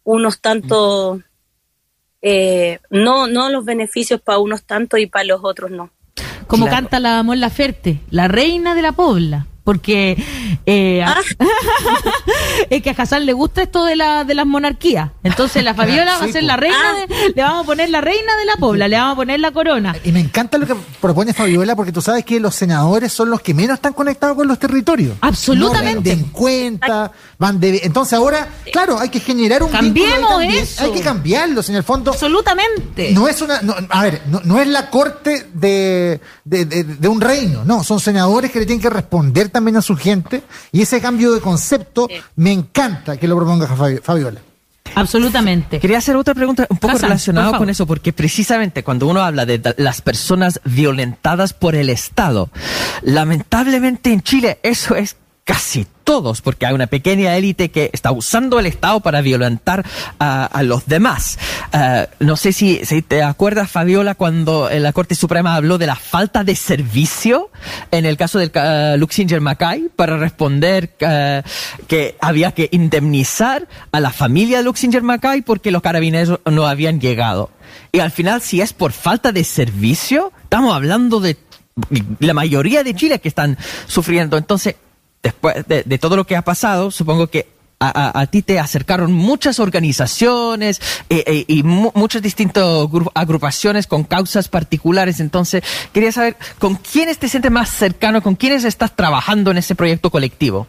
unos 0.04 0.40
tanto, 0.40 1.22
eh, 2.20 2.80
no, 2.90 3.26
no 3.26 3.50
los 3.50 3.64
beneficios 3.64 4.20
para 4.20 4.38
unos 4.38 4.64
tantos 4.64 5.00
y 5.00 5.06
para 5.06 5.24
los 5.24 5.40
otros 5.42 5.70
no. 5.70 5.90
Como 6.46 6.68
canta 6.68 7.00
la 7.00 7.22
Mon 7.22 7.40
Laferte, 7.40 8.00
la 8.10 8.28
reina 8.28 8.74
de 8.74 8.82
la 8.82 8.92
Pobla. 8.92 9.46
Porque 9.64 10.22
eh, 10.66 11.04
es 12.70 12.82
que 12.82 12.90
a 12.90 12.94
Hassan 12.96 13.26
le 13.26 13.32
gusta 13.32 13.62
esto 13.62 13.84
de, 13.84 13.96
la, 13.96 14.24
de 14.24 14.34
las 14.34 14.46
monarquías. 14.46 15.10
Entonces 15.22 15.62
la 15.62 15.74
Fabiola 15.82 16.18
va 16.18 16.24
a 16.24 16.28
ser 16.28 16.44
la 16.44 16.56
reina, 16.56 16.94
de, 16.94 17.32
le 17.34 17.42
vamos 17.42 17.62
a 17.62 17.66
poner 17.66 17.90
la 17.90 18.00
reina 18.00 18.36
de 18.36 18.44
la 18.44 18.56
Pobla, 18.56 18.88
le 18.88 18.96
vamos 18.96 19.12
a 19.12 19.16
poner 19.16 19.40
la 19.40 19.52
corona. 19.52 19.94
Y 20.04 20.12
me 20.12 20.20
encanta 20.20 20.58
lo 20.58 20.66
que 20.66 20.74
propone 21.00 21.32
Fabiola, 21.32 21.76
porque 21.76 21.92
tú 21.92 22.02
sabes 22.02 22.24
que 22.24 22.40
los 22.40 22.54
senadores 22.54 23.12
son 23.12 23.30
los 23.30 23.40
que 23.40 23.54
menos 23.54 23.76
están 23.76 23.92
conectados 23.92 24.36
con 24.36 24.48
los 24.48 24.58
territorios. 24.58 25.16
Absolutamente. 25.20 26.16
No 26.16 26.32
cuenta, 26.32 27.12
van 27.38 27.60
de... 27.60 27.80
Entonces 27.84 28.14
ahora, 28.14 28.48
claro, 28.72 28.98
hay 28.98 29.10
que 29.10 29.20
generar 29.20 29.62
un 29.62 29.70
Cambiemos 29.70 30.42
eso. 30.42 30.84
Hay 30.84 30.92
que 30.92 31.00
cambiarlos, 31.00 31.68
en 31.68 31.76
el 31.76 31.84
fondo. 31.84 32.10
Absolutamente. 32.10 33.12
No 33.12 33.28
es 33.28 33.40
una... 33.40 33.60
a 33.88 34.02
ver, 34.02 34.22
no, 34.26 34.60
es 34.60 34.66
la 34.66 34.90
corte 34.90 35.48
de, 35.54 36.20
de, 36.44 36.64
de 36.64 37.08
un 37.08 37.20
reino, 37.20 37.64
no, 37.64 37.84
son 37.84 38.00
senadores 38.00 38.50
que 38.50 38.58
le 38.58 38.66
tienen 38.66 38.82
que 38.82 38.90
responder 38.90 39.51
también 39.52 39.76
a 39.76 39.82
su 39.82 39.96
gente 39.96 40.42
y 40.72 40.82
ese 40.82 41.00
cambio 41.00 41.32
de 41.32 41.40
concepto 41.40 42.08
me 42.36 42.52
encanta 42.52 43.16
que 43.16 43.28
lo 43.28 43.36
proponga 43.36 43.68
Fabiola. 44.02 44.40
Absolutamente. 44.94 45.80
Quería 45.80 45.98
hacer 45.98 46.16
otra 46.16 46.34
pregunta 46.34 46.66
un 46.68 46.76
poco 46.76 46.98
relacionada 46.98 47.56
con 47.56 47.70
eso, 47.70 47.86
porque 47.86 48.12
precisamente 48.12 48.82
cuando 48.82 49.06
uno 49.06 49.22
habla 49.22 49.46
de 49.46 49.74
las 49.78 50.02
personas 50.02 50.60
violentadas 50.64 51.52
por 51.52 51.74
el 51.74 51.88
Estado, 51.88 52.50
lamentablemente 53.02 54.12
en 54.12 54.22
Chile 54.22 54.58
eso 54.62 54.94
es 54.94 55.16
casi 55.44 55.86
todos, 56.04 56.40
porque 56.40 56.66
hay 56.66 56.74
una 56.74 56.86
pequeña 56.86 57.36
élite 57.36 57.70
que 57.70 57.90
está 57.92 58.12
usando 58.12 58.58
el 58.58 58.66
Estado 58.66 59.00
para 59.00 59.20
violentar 59.20 59.84
a, 60.18 60.62
los 60.62 60.86
demás. 60.86 61.38
Eh, 61.72 62.06
no 62.20 62.36
sé 62.36 62.52
si, 62.52 62.80
te 63.02 63.22
acuerdas, 63.22 63.70
Fabiola, 63.70 64.14
cuando 64.14 64.68
la 64.70 64.92
Corte 64.92 65.14
Suprema 65.14 65.54
habló 65.54 65.78
de 65.78 65.86
la 65.86 65.96
falta 65.96 66.44
de 66.44 66.54
servicio 66.54 67.50
en 67.90 68.06
el 68.06 68.16
caso 68.16 68.38
del 68.38 68.52
uh, 68.54 68.98
Luxinger 68.98 69.40
Mackay 69.40 69.88
para 69.94 70.16
responder 70.16 70.94
eh, 71.00 71.42
que 71.86 72.16
había 72.20 72.52
que 72.52 72.68
indemnizar 72.72 73.68
a 73.90 74.00
la 74.00 74.10
familia 74.10 74.58
de 74.58 74.64
Luxinger 74.64 75.02
Mackay 75.02 75.42
porque 75.42 75.70
los 75.70 75.82
carabineros 75.82 76.40
no 76.50 76.66
habían 76.66 77.00
llegado. 77.00 77.50
Y 77.90 78.00
al 78.00 78.10
final, 78.10 78.40
si 78.40 78.60
es 78.60 78.72
por 78.72 78.92
falta 78.92 79.32
de 79.32 79.44
servicio, 79.44 80.32
estamos 80.44 80.74
hablando 80.74 81.20
de 81.20 81.36
la 82.20 82.34
mayoría 82.34 82.84
de 82.84 82.94
Chile 82.94 83.20
que 83.20 83.28
están 83.28 83.56
sufriendo. 83.86 84.36
Entonces, 84.36 84.76
después 85.22 85.66
de, 85.66 85.98
todo 85.98 86.16
lo 86.16 86.26
que 86.26 86.36
ha 86.36 86.42
pasado, 86.42 86.90
supongo 86.90 87.28
que 87.28 87.46
a, 87.84 88.26
ti 88.26 88.42
te 88.42 88.60
acercaron 88.60 89.12
muchas 89.12 89.58
organizaciones 89.58 90.80
eh, 91.08 91.24
eh, 91.26 91.44
y 91.48 91.64
muchas 91.64 92.22
distintas 92.22 92.64
agrupaciones 93.12 93.88
con 93.88 94.04
causas 94.04 94.48
particulares. 94.48 95.18
Entonces, 95.18 95.64
quería 95.92 96.12
saber 96.12 96.36
con 96.60 96.76
quiénes 96.76 97.18
te 97.18 97.28
sientes 97.28 97.50
más 97.50 97.70
cercano, 97.70 98.22
con 98.22 98.36
quiénes 98.36 98.62
estás 98.62 98.94
trabajando 98.94 99.50
en 99.50 99.58
ese 99.58 99.74
proyecto 99.74 100.10
colectivo. 100.10 100.68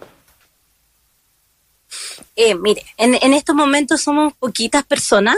Eh, 2.36 2.56
mire, 2.56 2.84
en, 2.98 3.13
en, 3.13 3.34
estos 3.34 3.56
momentos 3.56 4.02
somos 4.02 4.34
poquitas 4.34 4.84
personas, 4.84 5.38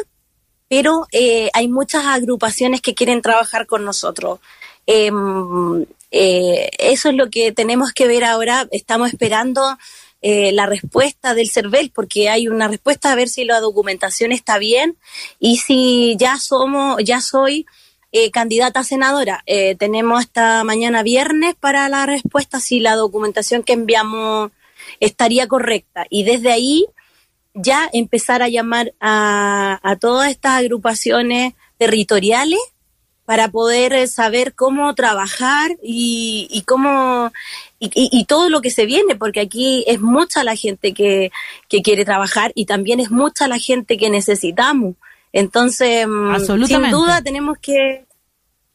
pero 0.70 1.08
hay 1.54 1.68
muchas 1.68 2.06
agrupaciones 2.06 2.80
que 2.80 2.96
quieren 2.96 3.22
trabajar 3.22 3.66
con 3.66 3.84
nosotros. 3.84 4.40
Em, 4.86 5.86
eh, 6.12 6.70
eso 6.78 7.10
es 7.10 7.16
lo 7.16 7.30
que 7.30 7.52
tenemos 7.52 7.92
que 7.92 8.08
ver 8.08 8.24
ahora. 8.24 8.68
Estamos 8.72 9.10
esperando 9.10 9.78
eh, 10.22 10.52
la 10.52 10.66
respuesta 10.66 11.34
del 11.34 11.50
CERVEL, 11.50 11.92
porque 11.94 12.30
hay 12.30 12.48
una 12.48 12.68
respuesta 12.68 13.12
a 13.12 13.16
ver 13.16 13.30
si 13.30 13.46
la 13.46 13.60
documentación 13.60 14.32
está 14.32 14.58
bien 14.58 14.98
y 15.40 15.58
si 15.58 16.16
ya 16.18 16.38
somos, 16.38 16.98
ya 17.04 17.22
soy 17.22 17.66
eh, 18.12 18.32
candidata 18.32 18.80
a 18.82 18.84
senadora. 18.84 19.44
tenemos 19.78 20.20
hasta 20.20 20.64
mañana 20.64 21.04
viernes 21.04 21.56
para 21.56 21.90
la 21.90 22.06
respuesta 22.06 22.60
si 22.60 22.80
la 22.80 22.96
documentación 22.96 23.64
que 23.64 23.74
enviamos 23.74 24.52
estaría 25.00 25.48
correcta. 25.48 26.06
Y 26.10 26.24
desde 26.24 26.52
ahí 26.52 26.86
ya 27.54 27.90
empezar 27.94 28.42
a 28.42 28.50
llamar 28.50 28.94
a, 29.00 29.80
a 29.84 29.96
todas 29.98 30.30
estas 30.32 30.60
agrupaciones 30.60 31.54
territoriales 31.78 32.60
para 33.26 33.50
poder 33.50 33.94
eh, 33.94 34.08
saber 34.08 34.54
cómo 34.54 34.94
trabajar 34.94 35.72
y, 35.82 36.48
y 36.52 36.62
cómo 36.62 37.32
y, 37.80 37.92
y, 37.94 38.26
todo 38.26 38.50
lo 38.50 38.62
que 38.62 38.72
se 38.72 38.86
viene, 38.86 39.16
porque 39.16 39.42
aquí 39.42 39.84
es 39.88 40.00
mucha 40.00 40.44
la 40.44 40.56
gente 40.56 40.94
que, 40.94 41.32
que, 41.68 41.82
quiere 41.82 42.06
trabajar 42.06 42.52
y 42.56 42.66
también 42.66 43.00
es 43.00 43.12
mucha 43.12 43.48
la 43.48 43.60
gente 43.60 43.98
que 43.98 44.10
necesitamos. 44.10 44.96
Entonces, 45.34 46.08
mm, 46.08 46.66
sin 46.66 46.90
duda 46.90 47.22
tenemos 47.22 47.58
que, 47.60 48.06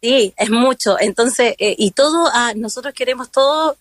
sí, 0.03 0.35
es 0.37 0.51
mucho. 0.51 0.99
Entonces, 1.01 1.55
eh, 1.59 1.75
y 1.79 1.93
todo, 1.93 2.29
ah, 2.33 2.53
nosotros 2.55 2.93
queremos 2.93 3.31
todo, 3.31 3.77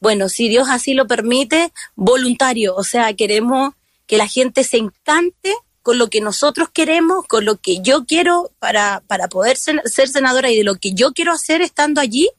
bueno, 0.00 0.28
si 0.28 0.48
Dios 0.48 0.68
así 0.68 0.94
lo 0.94 1.06
permite, 1.06 1.72
voluntario. 1.94 2.74
O 2.74 2.82
sea, 2.82 3.14
queremos 3.14 3.74
que 4.06 4.18
la 4.18 4.26
gente 4.26 4.64
se 4.64 4.78
encante 4.78 5.54
con 5.84 5.98
lo 5.98 6.08
que 6.08 6.22
nosotros 6.22 6.70
queremos, 6.72 7.26
con 7.28 7.44
lo 7.44 7.56
que 7.56 7.82
yo 7.82 8.06
quiero 8.06 8.50
para, 8.58 9.02
para 9.06 9.28
poder 9.28 9.58
ser, 9.58 9.82
senadora 10.08 10.50
y 10.50 10.56
de 10.56 10.64
lo 10.64 10.76
que 10.76 10.94
yo 10.94 11.12
quiero 11.12 11.30
hacer 11.30 11.60
estando 11.60 12.00
allí. 12.00 12.30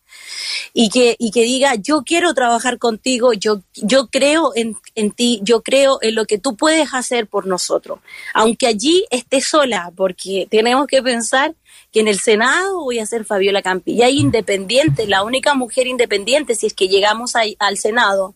Y 0.74 0.90
que, 0.90 1.16
y 1.20 1.30
que 1.32 1.44
diga, 1.44 1.76
yo 1.76 2.04
quiero 2.04 2.34
trabajar 2.34 2.80
contigo, 2.80 3.34
yo, 3.34 3.62
yo 3.76 4.08
creo 4.08 4.52
en, 4.56 4.76
en 4.96 5.12
ti, 5.12 5.40
yo 5.44 5.62
creo 5.62 6.00
en 6.02 6.16
lo 6.16 6.26
que 6.26 6.40
tú 6.40 6.56
puedes 6.56 6.94
hacer 6.94 7.28
por 7.28 7.46
nosotros, 7.46 8.00
aunque 8.34 8.66
allí 8.66 9.06
esté 9.12 9.42
sola, 9.42 9.92
porque 9.96 10.48
tenemos 10.50 10.88
que 10.88 11.04
pensar 11.04 11.54
que 11.92 12.00
en 12.00 12.08
el 12.08 12.20
Senado 12.20 12.82
voy 12.82 13.00
a 13.00 13.06
ser 13.06 13.26
Fabiola 13.26 13.62
Campi, 13.62 13.94
y 13.94 14.04
hay 14.04 14.20
independiente, 14.20 15.06
la 15.06 15.24
única 15.24 15.54
mujer 15.54 15.86
independiente 15.86 16.56
si 16.56 16.66
es 16.66 16.74
que 16.74 16.88
llegamos 16.88 17.34
al 17.36 17.78
Senado. 17.78 18.34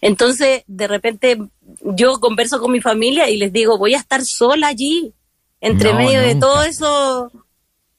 Entonces, 0.00 0.62
de 0.66 0.88
repente, 0.88 1.38
yo 1.82 2.20
converso 2.20 2.60
con 2.60 2.72
mi 2.72 2.80
familia 2.80 3.28
y 3.28 3.36
les 3.36 3.52
digo, 3.52 3.78
voy 3.78 3.94
a 3.94 3.98
estar 3.98 4.24
sola 4.24 4.68
allí, 4.68 5.12
entre 5.60 5.92
medio 5.92 6.20
de 6.20 6.34
todo 6.36 6.62
eso. 6.62 7.30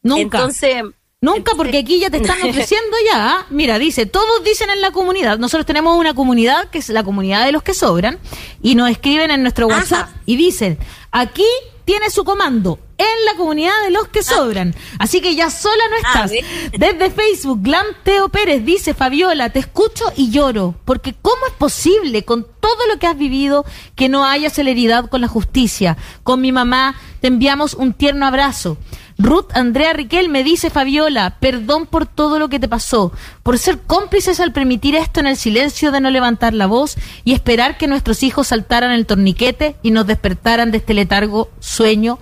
Nunca. 0.01 0.37
Entonces, 0.37 0.83
Nunca, 1.23 1.53
porque 1.55 1.77
aquí 1.77 1.99
ya 1.99 2.09
te 2.09 2.17
están 2.17 2.41
ofreciendo 2.49 2.97
ya. 3.05 3.29
¿ah? 3.29 3.45
Mira, 3.51 3.77
dice, 3.77 4.07
todos 4.07 4.43
dicen 4.43 4.71
en 4.71 4.81
la 4.81 4.89
comunidad. 4.89 5.37
Nosotros 5.37 5.67
tenemos 5.67 5.95
una 5.95 6.15
comunidad 6.15 6.69
que 6.71 6.79
es 6.79 6.89
la 6.89 7.03
comunidad 7.03 7.45
de 7.45 7.51
los 7.51 7.61
que 7.61 7.75
sobran 7.75 8.17
y 8.63 8.73
nos 8.73 8.89
escriben 8.89 9.29
en 9.29 9.43
nuestro 9.43 9.67
WhatsApp 9.67 10.09
y 10.25 10.35
dicen, 10.35 10.79
aquí 11.11 11.45
tiene 11.85 12.09
su 12.09 12.23
comando 12.23 12.79
en 13.01 13.25
la 13.25 13.35
comunidad 13.35 13.73
de 13.83 13.91
los 13.91 14.07
que 14.07 14.19
ah. 14.19 14.23
sobran. 14.23 14.75
Así 14.99 15.21
que 15.21 15.35
ya 15.35 15.49
sola 15.49 15.83
no 15.89 15.95
ah, 15.95 16.25
estás. 16.25 16.31
Desde 16.77 17.11
Facebook, 17.11 17.59
Glam 17.61 17.85
Teo 18.03 18.29
Pérez 18.29 18.63
dice, 18.63 18.93
Fabiola, 18.93 19.49
te 19.49 19.59
escucho 19.59 20.05
y 20.15 20.31
lloro, 20.31 20.75
porque 20.85 21.15
¿cómo 21.21 21.47
es 21.47 21.53
posible 21.53 22.23
con 22.23 22.45
todo 22.59 22.87
lo 22.91 22.99
que 22.99 23.07
has 23.07 23.17
vivido 23.17 23.65
que 23.95 24.09
no 24.09 24.25
haya 24.25 24.49
celeridad 24.49 25.09
con 25.09 25.21
la 25.21 25.27
justicia? 25.27 25.97
Con 26.23 26.41
mi 26.41 26.51
mamá 26.51 26.95
te 27.19 27.27
enviamos 27.27 27.73
un 27.73 27.93
tierno 27.93 28.25
abrazo. 28.25 28.77
Ruth 29.17 29.51
Andrea 29.53 29.93
Riquel 29.93 30.29
me 30.29 30.43
dice, 30.43 30.69
Fabiola, 30.69 31.37
perdón 31.39 31.85
por 31.85 32.07
todo 32.07 32.39
lo 32.39 32.49
que 32.49 32.59
te 32.59 32.67
pasó, 32.67 33.11
por 33.43 33.59
ser 33.59 33.79
cómplices 33.79 34.39
al 34.39 34.51
permitir 34.51 34.95
esto 34.95 35.19
en 35.19 35.27
el 35.27 35.37
silencio 35.37 35.91
de 35.91 36.01
no 36.01 36.09
levantar 36.09 36.53
la 36.53 36.65
voz 36.65 36.97
y 37.23 37.33
esperar 37.33 37.77
que 37.77 37.87
nuestros 37.87 38.23
hijos 38.23 38.47
saltaran 38.47 38.91
el 38.91 39.05
torniquete 39.05 39.75
y 39.83 39.91
nos 39.91 40.07
despertaran 40.07 40.71
de 40.71 40.79
este 40.79 40.95
letargo 40.95 41.49
sueño. 41.59 42.17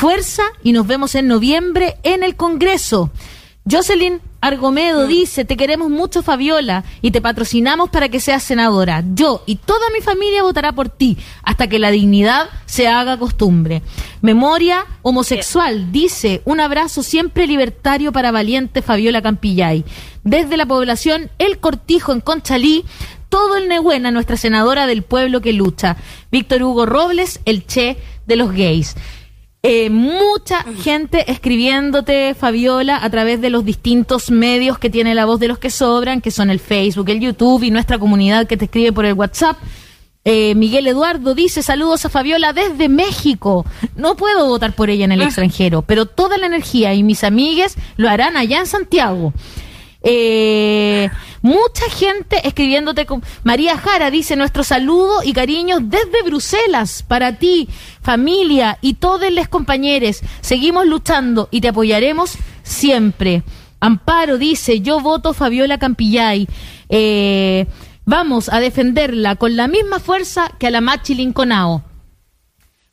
Fuerza 0.00 0.44
y 0.62 0.72
nos 0.72 0.86
vemos 0.86 1.14
en 1.14 1.28
noviembre 1.28 1.98
en 2.04 2.22
el 2.22 2.34
Congreso. 2.34 3.10
Jocelyn 3.70 4.22
Argomedo 4.40 5.04
mm. 5.04 5.08
dice, 5.08 5.44
te 5.44 5.58
queremos 5.58 5.90
mucho 5.90 6.22
Fabiola 6.22 6.84
y 7.02 7.10
te 7.10 7.20
patrocinamos 7.20 7.90
para 7.90 8.08
que 8.08 8.18
seas 8.18 8.42
senadora. 8.42 9.04
Yo 9.12 9.42
y 9.44 9.56
toda 9.56 9.90
mi 9.92 10.00
familia 10.00 10.42
votará 10.42 10.72
por 10.72 10.88
ti 10.88 11.18
hasta 11.42 11.68
que 11.68 11.78
la 11.78 11.90
dignidad 11.90 12.48
se 12.64 12.88
haga 12.88 13.18
costumbre. 13.18 13.82
Memoria 14.22 14.86
homosexual 15.02 15.92
dice, 15.92 16.40
un 16.46 16.60
abrazo 16.60 17.02
siempre 17.02 17.46
libertario 17.46 18.10
para 18.10 18.32
valiente 18.32 18.80
Fabiola 18.80 19.20
Campillay. 19.20 19.84
Desde 20.24 20.56
la 20.56 20.64
población 20.64 21.30
El 21.36 21.58
Cortijo 21.58 22.14
en 22.14 22.22
Conchalí, 22.22 22.86
todo 23.28 23.58
el 23.58 23.68
Nehuena, 23.68 24.10
nuestra 24.10 24.38
senadora 24.38 24.86
del 24.86 25.02
pueblo 25.02 25.42
que 25.42 25.52
lucha. 25.52 25.98
Víctor 26.32 26.62
Hugo 26.62 26.86
Robles, 26.86 27.40
el 27.44 27.66
Che 27.66 27.98
de 28.26 28.36
los 28.36 28.50
gays. 28.52 28.96
Eh, 29.62 29.90
mucha 29.90 30.64
gente 30.82 31.30
escribiéndote, 31.30 32.34
Fabiola, 32.34 33.04
a 33.04 33.10
través 33.10 33.42
de 33.42 33.50
los 33.50 33.64
distintos 33.64 34.30
medios 34.30 34.78
que 34.78 34.88
tiene 34.88 35.14
la 35.14 35.26
voz 35.26 35.38
de 35.38 35.48
los 35.48 35.58
que 35.58 35.68
sobran, 35.68 36.22
que 36.22 36.30
son 36.30 36.48
el 36.48 36.60
Facebook, 36.60 37.10
el 37.10 37.20
YouTube 37.20 37.62
y 37.64 37.70
nuestra 37.70 37.98
comunidad 37.98 38.46
que 38.46 38.56
te 38.56 38.64
escribe 38.64 38.92
por 38.92 39.04
el 39.04 39.12
WhatsApp. 39.12 39.58
Eh, 40.24 40.54
Miguel 40.54 40.86
Eduardo 40.86 41.34
dice 41.34 41.62
saludos 41.62 42.04
a 42.06 42.08
Fabiola 42.08 42.54
desde 42.54 42.88
México. 42.88 43.66
No 43.96 44.16
puedo 44.16 44.46
votar 44.46 44.74
por 44.74 44.88
ella 44.88 45.04
en 45.04 45.12
el 45.12 45.22
ah. 45.22 45.24
extranjero, 45.24 45.82
pero 45.82 46.06
toda 46.06 46.38
la 46.38 46.46
energía 46.46 46.94
y 46.94 47.02
mis 47.02 47.22
amigues 47.22 47.76
lo 47.96 48.08
harán 48.08 48.38
allá 48.38 48.60
en 48.60 48.66
Santiago. 48.66 49.34
Eh, 50.02 51.10
mucha 51.42 51.84
gente 51.90 52.46
escribiéndote 52.46 53.04
con 53.04 53.22
María 53.44 53.76
Jara 53.76 54.10
dice 54.10 54.34
nuestro 54.34 54.64
saludo 54.64 55.22
y 55.22 55.32
cariños 55.32 55.80
desde 55.84 56.22
Bruselas 56.24 57.02
para 57.02 57.38
ti, 57.38 57.68
familia 58.02 58.78
y 58.80 58.94
todos 58.94 59.30
los 59.32 59.48
compañeros. 59.48 60.20
Seguimos 60.40 60.86
luchando 60.86 61.48
y 61.50 61.60
te 61.60 61.68
apoyaremos 61.68 62.36
siempre. 62.62 63.42
Amparo 63.80 64.38
dice 64.38 64.80
yo 64.80 65.00
voto 65.00 65.34
Fabiola 65.34 65.78
Campillay. 65.78 66.46
Eh, 66.88 67.66
vamos 68.04 68.48
a 68.48 68.60
defenderla 68.60 69.36
con 69.36 69.56
la 69.56 69.68
misma 69.68 70.00
fuerza 70.00 70.50
que 70.58 70.66
a 70.66 70.70
la 70.70 70.80
Machi 70.80 71.14
Linconao. 71.14 71.84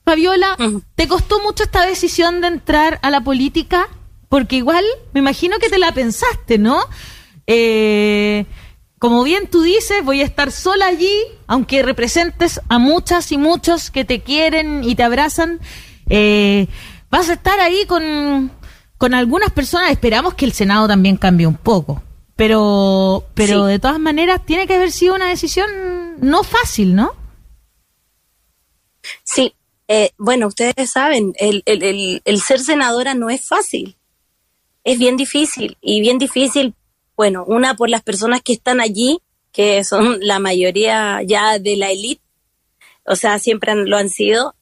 Fabiola, 0.05 0.55
¿te 0.95 1.05
costó 1.09 1.41
mucho 1.41 1.63
esta 1.63 1.85
decisión 1.85 2.39
de 2.39 2.47
entrar 2.47 2.97
a 3.01 3.11
la 3.11 3.19
política? 3.19 3.89
Porque 4.29 4.57
igual 4.57 4.83
me 5.13 5.19
imagino 5.19 5.57
que 5.59 5.69
te 5.69 5.77
la 5.77 5.93
pensaste, 5.93 6.57
¿no? 6.57 6.83
Eh, 7.45 8.45
como 8.99 9.23
bien 9.23 9.47
tú 9.47 9.61
dices, 9.61 10.03
voy 10.03 10.21
a 10.21 10.25
estar 10.25 10.51
sola 10.51 10.87
allí, 10.87 11.13
aunque 11.45 11.83
representes 11.83 12.59
a 12.67 12.79
muchas 12.79 13.31
y 13.31 13.37
muchos 13.37 13.91
que 13.91 14.05
te 14.05 14.21
quieren 14.21 14.83
y 14.83 14.95
te 14.95 15.03
abrazan. 15.03 15.59
Eh, 16.09 16.67
vas 17.09 17.29
a 17.29 17.33
estar 17.33 17.59
ahí 17.59 17.85
con, 17.85 18.51
con 18.97 19.13
algunas 19.13 19.51
personas. 19.51 19.91
Esperamos 19.91 20.33
que 20.33 20.45
el 20.45 20.53
Senado 20.53 20.87
también 20.87 21.17
cambie 21.17 21.47
un 21.47 21.57
poco. 21.57 22.01
Pero, 22.35 23.25
pero 23.33 23.65
de 23.65 23.79
todas 23.79 23.99
maneras 23.99 24.45
tiene 24.45 24.67
que 24.67 24.75
haber 24.75 24.91
sido 24.91 25.15
una 25.15 25.27
decisión 25.27 25.67
no 26.19 26.43
fácil, 26.43 26.95
¿no? 26.95 27.15
Sí, 29.23 29.55
eh, 29.87 30.11
bueno, 30.17 30.47
ustedes 30.47 30.91
saben, 30.91 31.33
el, 31.37 31.63
el, 31.65 32.21
el, 32.23 32.41
ser 32.41 32.59
senadora 32.59 33.13
no 33.13 33.29
es 33.29 33.47
fácil, 33.47 33.95
es 34.87 34.97
bien 34.97 35.17
difícil 35.17 35.77
y 35.81 35.99
bien 35.99 36.17
difícil, 36.17 36.73
bueno, 37.17 37.43
una 37.45 37.75
por 37.75 37.89
las 37.89 38.03
personas 38.03 38.41
que 38.41 38.53
están 38.53 38.79
allí, 38.79 39.19
que 39.51 39.83
son 39.83 40.19
la 40.21 40.39
mayoría 40.39 41.21
ya 41.23 41.59
de 41.59 41.75
la 41.75 41.91
élite, 41.91 42.21
o 43.05 43.17
sea, 43.17 43.37
siempre 43.37 43.75
lo 43.75 43.97
han 43.97 44.09
sido, 44.09 44.55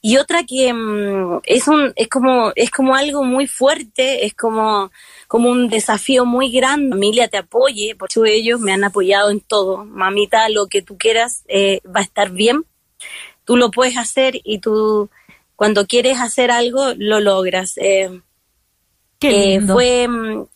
y 0.00 0.16
otra 0.16 0.44
que 0.44 0.72
mm, 0.72 1.40
es 1.44 1.68
un 1.68 1.92
es 1.96 2.08
como 2.08 2.52
es 2.56 2.70
como 2.70 2.94
algo 2.94 3.24
muy 3.24 3.46
fuerte 3.46 4.26
es 4.26 4.34
como 4.34 4.90
como 5.26 5.50
un 5.50 5.68
desafío 5.68 6.24
muy 6.24 6.50
grande. 6.50 6.90
Familia 6.90 7.28
te 7.28 7.38
apoye 7.38 7.94
por 7.96 8.08
eso 8.10 8.24
ellos 8.24 8.60
me 8.60 8.72
han 8.72 8.84
apoyado 8.84 9.30
en 9.30 9.40
todo. 9.40 9.84
Mamita 9.84 10.48
lo 10.50 10.66
que 10.68 10.82
tú 10.82 10.96
quieras 10.98 11.44
eh, 11.48 11.80
va 11.84 12.00
a 12.00 12.04
estar 12.04 12.30
bien. 12.30 12.64
Tú 13.44 13.56
lo 13.56 13.70
puedes 13.70 13.96
hacer 13.96 14.40
y 14.44 14.60
tú 14.60 15.10
cuando 15.56 15.86
quieres 15.86 16.20
hacer 16.20 16.50
algo 16.50 16.94
lo 16.96 17.20
logras. 17.20 17.76
Eh, 17.78 18.20
Qué 19.18 19.60
fue 19.66 20.06
mm, 20.08 20.46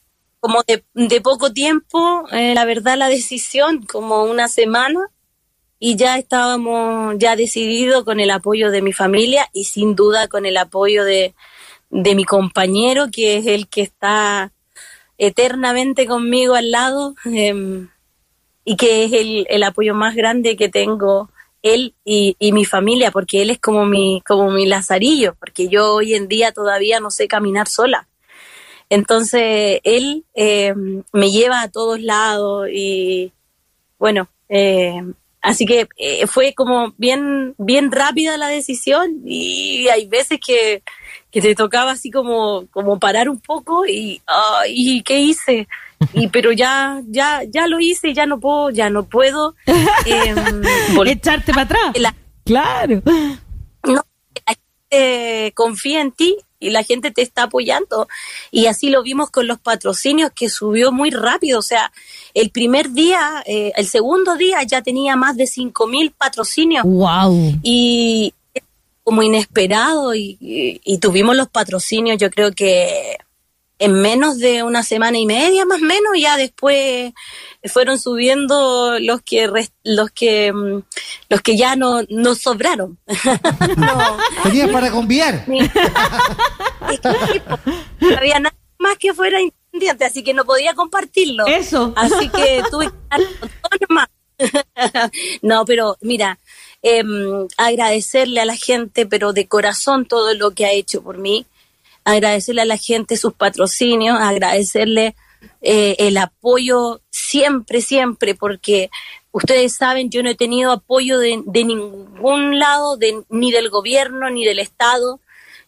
como 0.41 0.63
de, 0.63 0.85
de, 0.95 1.21
poco 1.21 1.53
tiempo 1.53 2.27
eh, 2.31 2.55
la 2.55 2.65
verdad 2.65 2.97
la 2.97 3.09
decisión 3.09 3.85
como 3.87 4.25
una 4.25 4.49
semana 4.49 5.11
y 5.85 5.97
ya 5.97 6.17
estábamos 6.17 7.17
ya 7.19 7.35
decididos 7.35 8.05
con 8.05 8.21
el 8.21 8.31
apoyo 8.31 8.71
de 8.71 8.83
mi 8.83 8.93
familia 8.93 9.49
y 9.53 9.65
sin 9.65 9.97
duda 9.97 10.29
con 10.29 10.47
el 10.47 10.57
apoyo 10.57 11.05
de, 11.05 11.35
de 11.91 12.15
mi 12.15 12.25
compañero, 12.25 13.09
que 13.13 13.37
es 13.37 13.47
el 13.47 13.69
que 13.69 13.83
está 13.83 14.53
eternamente 15.19 16.07
conmigo 16.07 16.55
al 16.55 16.71
lado 16.71 17.15
eh, 17.27 17.87
y 18.65 18.77
que 18.77 19.05
es 19.05 19.13
el, 19.13 19.47
el, 19.51 19.63
apoyo 19.63 19.95
más 19.95 20.15
grande 20.15 20.57
que 20.57 20.69
tengo 20.69 21.31
él 21.63 21.95
y, 22.05 22.37
y, 22.39 22.53
mi 22.53 22.65
familia, 22.65 23.11
porque 23.11 23.43
él 23.43 23.51
es 23.51 23.59
como 23.59 23.85
mi, 23.85 24.23
como 24.27 24.51
mi 24.51 24.67
lazarillo, 24.67 25.35
porque 25.39 25.69
yo 25.69 25.95
hoy 25.95 26.15
en 26.15 26.29
día 26.29 26.53
todavía 26.53 26.99
no 26.99 27.11
sé 27.11 27.29
caminar 27.29 27.69
sola. 27.69 28.09
Entonces 28.93 29.81
él 29.85 30.27
eh, 30.35 30.75
me 31.13 31.31
lleva 31.31 31.63
a 31.63 31.71
todos 31.71 31.99
lados 31.99 32.69
y 32.71 33.33
bueno, 33.99 34.29
eh, 34.51 35.01
Así 35.41 35.67
que 35.67 35.89
eh, 35.97 36.29
fue 36.29 36.55
como 36.55 36.95
bien, 36.99 37.57
bien 37.59 37.91
rápida 37.91 38.37
la 38.37 38.47
decisión 38.47 39.23
y 39.27 39.89
hay 39.89 40.07
veces 40.07 40.39
que, 40.39 40.85
que 41.33 41.41
te 41.41 41.57
tocaba 41.57 41.91
así 41.91 42.13
como, 42.13 42.69
como 42.71 43.01
parar 43.01 43.29
un 43.29 43.41
poco 43.41 43.85
y, 43.85 44.23
¿y 44.69 45.03
¿qué 45.03 45.19
hice? 45.19 45.67
Y 46.13 46.29
pero 46.29 46.53
ya, 46.53 47.03
ya, 47.09 47.43
ya 47.49 47.67
lo 47.67 47.81
hice, 47.81 48.15
ya 48.15 48.25
no 48.25 48.39
puedo, 48.39 48.71
ya 48.71 48.89
no 48.89 49.03
puedo 49.03 49.57
eh, 50.07 50.35
echarte 51.07 51.53
para 51.53 51.65
atrás. 51.65 51.93
claro. 52.45 53.03
No, 53.85 54.05
la 54.47 54.55
gente 54.55 55.53
confía 55.57 56.03
en 56.03 56.13
ti 56.13 56.37
y 56.63 56.71
la 56.71 56.85
gente 56.85 57.11
te 57.11 57.23
está 57.23 57.45
apoyando. 57.45 58.09
Y 58.51 58.67
así 58.67 58.91
lo 58.91 59.03
vimos 59.03 59.31
con 59.31 59.47
los 59.47 59.59
patrocinios 59.59 60.31
que 60.35 60.49
subió 60.49 60.93
muy 60.93 61.11
rápido. 61.11 61.59
O 61.59 61.63
sea, 61.63 61.93
el 62.35 62.51
primer 62.51 62.93
día, 62.93 63.43
eh, 63.47 63.73
el 63.77 63.87
segundo 63.89 64.37
día 64.37 64.63
ya 64.63 64.83
tenía 64.83 65.17
más 65.17 65.37
de 65.37 65.47
cinco 65.47 65.87
mil 65.87 66.13
patrocinios. 66.13 66.85
¡Wow! 66.85 67.59
Y 67.63 68.35
como 69.05 69.23
inesperado 69.23 70.15
y, 70.15 70.39
y, 70.41 70.99
tuvimos 70.99 71.37
los 71.37 71.49
patrocinios, 71.49 72.19
yo 72.19 72.31
creo 72.31 72.53
que 72.53 73.12
en 73.83 74.01
menos 74.01 74.39
de 74.39 74.63
una 74.63 74.85
semana 74.85 75.19
y 75.19 75.27
media 75.27 75.65
más 75.65 75.83
o 75.83 75.85
menos, 75.85 76.13
ya 76.17 76.37
después 76.37 77.13
fueron 77.65 77.99
subiendo 77.99 78.97
los 79.01 79.23
que 79.23 79.51
los 79.83 80.11
que 80.13 80.53
mm, 80.53 80.83
los 81.29 81.43
que 81.43 81.57
ya 81.57 81.75
no, 81.75 82.03
no 82.09 82.37
sobraron. 82.37 82.99
no. 83.77 84.17
Tenía 84.45 84.71
para 84.71 84.93
conviar. 84.93 85.45
no 85.49 85.67
había 88.17 88.39
nada 88.39 88.55
más 88.79 88.97
que 88.99 89.13
fuera 89.13 89.41
independiente, 89.41 90.05
así 90.05 90.23
que 90.23 90.33
no 90.33 90.45
podía 90.45 90.75
compartirlo. 90.75 91.45
Eso. 91.47 91.93
Así 91.97 92.29
que 92.29 92.63
tuve 92.71 92.89
que 92.89 92.97
estar 92.97 93.21
con 93.41 93.51
todo 93.79 93.87
más. 93.89 94.07
no, 95.43 95.65
pero 95.65 95.97
mira, 96.01 96.39
eh, 96.83 97.03
agradecerle 97.57 98.41
a 98.41 98.45
la 98.45 98.55
gente, 98.57 99.07
pero 99.07 99.33
de 99.33 99.49
corazón 99.49 100.07
todo 100.07 100.35
lo 100.35 100.53
que 100.53 100.67
ha 100.67 100.73
hecho 100.73 101.03
por 101.03 101.19
mí 101.19 101.47
agradecerle 102.05 102.63
a 102.63 102.67
la 102.67 102.77
gente 102.77 103.17
sus 103.17 103.35
patrocinios, 103.35 104.19
agradecerle 104.21 105.15
eh, 105.61 105.97
el 105.99 106.17
apoyo 106.17 107.01
siempre, 107.11 107.81
siempre, 107.81 108.35
porque 108.35 108.91
ustedes 109.31 109.77
saben, 109.77 110.11
yo 110.11 110.23
no 110.23 110.31
he 110.31 110.35
tenido 110.35 110.73
apoyo 110.73 111.19
de, 111.19 111.43
de 111.47 111.65
ningún 111.65 112.59
lado, 112.59 112.97
de, 112.97 113.23
ni 113.31 113.51
del 113.51 113.71
gobierno, 113.71 114.31
ni 114.31 114.45
del 114.45 114.59
Estado, 114.59 115.21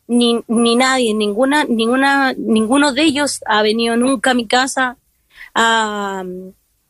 ni, 0.06 0.42
ni 0.48 0.76
nadie, 0.76 1.14
ninguna, 1.14 1.64
ninguna, 1.64 2.34
ninguno 2.36 2.92
de 2.92 3.02
ellos 3.02 3.40
ha 3.46 3.62
venido 3.62 3.96
nunca 3.96 4.32
a 4.32 4.34
mi 4.34 4.46
casa 4.46 4.96
a, 5.54 6.24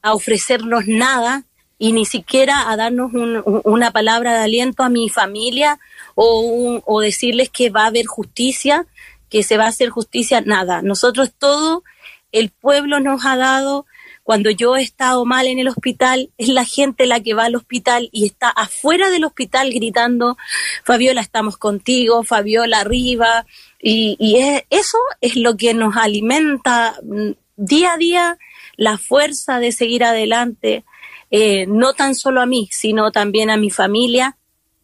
a 0.02 0.14
ofrecernos 0.14 0.87
nada 0.87 1.44
y 1.78 1.92
ni 1.92 2.07
siquiera 2.07 2.70
a 2.70 2.76
darnos 2.76 3.12
un, 3.14 3.42
una 3.64 3.90
palabra 3.90 4.33
de 4.33 4.44
aliento 4.44 4.83
a 4.83 4.88
mi 4.88 5.09
familia 5.09 5.78
o, 6.14 6.40
un, 6.40 6.83
o 6.87 7.00
decirles 7.00 7.50
que 7.50 7.70
va 7.70 7.85
a 7.85 7.87
haber 7.88 8.07
justicia 8.07 8.87
que 9.34 9.42
se 9.42 9.56
va 9.56 9.64
a 9.64 9.70
hacer 9.70 9.88
justicia, 9.88 10.42
nada. 10.42 10.80
Nosotros 10.80 11.32
todo, 11.36 11.82
el 12.30 12.50
pueblo 12.50 13.00
nos 13.00 13.26
ha 13.26 13.36
dado, 13.36 13.84
cuando 14.22 14.48
yo 14.48 14.76
he 14.76 14.82
estado 14.82 15.24
mal 15.24 15.48
en 15.48 15.58
el 15.58 15.66
hospital, 15.66 16.30
es 16.38 16.46
la 16.46 16.64
gente 16.64 17.06
la 17.06 17.18
que 17.18 17.34
va 17.34 17.46
al 17.46 17.56
hospital 17.56 18.10
y 18.12 18.26
está 18.26 18.48
afuera 18.48 19.10
del 19.10 19.24
hospital 19.24 19.72
gritando, 19.72 20.36
Fabiola, 20.84 21.20
estamos 21.20 21.56
contigo, 21.56 22.22
Fabiola, 22.22 22.78
arriba. 22.78 23.44
Y, 23.82 24.16
y 24.20 24.36
eso 24.70 24.98
es 25.20 25.34
lo 25.34 25.56
que 25.56 25.74
nos 25.74 25.96
alimenta 25.96 26.94
mm, 27.02 27.32
día 27.56 27.94
a 27.94 27.96
día 27.96 28.38
la 28.76 28.98
fuerza 28.98 29.58
de 29.58 29.72
seguir 29.72 30.04
adelante, 30.04 30.84
eh, 31.32 31.66
no 31.66 31.94
tan 31.94 32.14
solo 32.14 32.40
a 32.40 32.46
mí, 32.46 32.68
sino 32.70 33.10
también 33.10 33.50
a 33.50 33.56
mi 33.56 33.70
familia, 33.70 34.36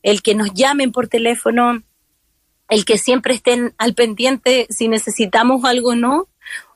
el 0.03 0.23
que 0.23 0.35
nos 0.35 0.53
llamen 0.55 0.91
por 0.91 1.07
teléfono, 1.07 1.85
el 2.71 2.85
que 2.85 2.97
siempre 2.97 3.35
estén 3.35 3.75
al 3.79 3.95
pendiente 3.95 4.67
si 4.71 4.89
necesitamos 4.89 5.65
algo 5.65 5.91
o 5.91 5.97
no, 5.97 6.29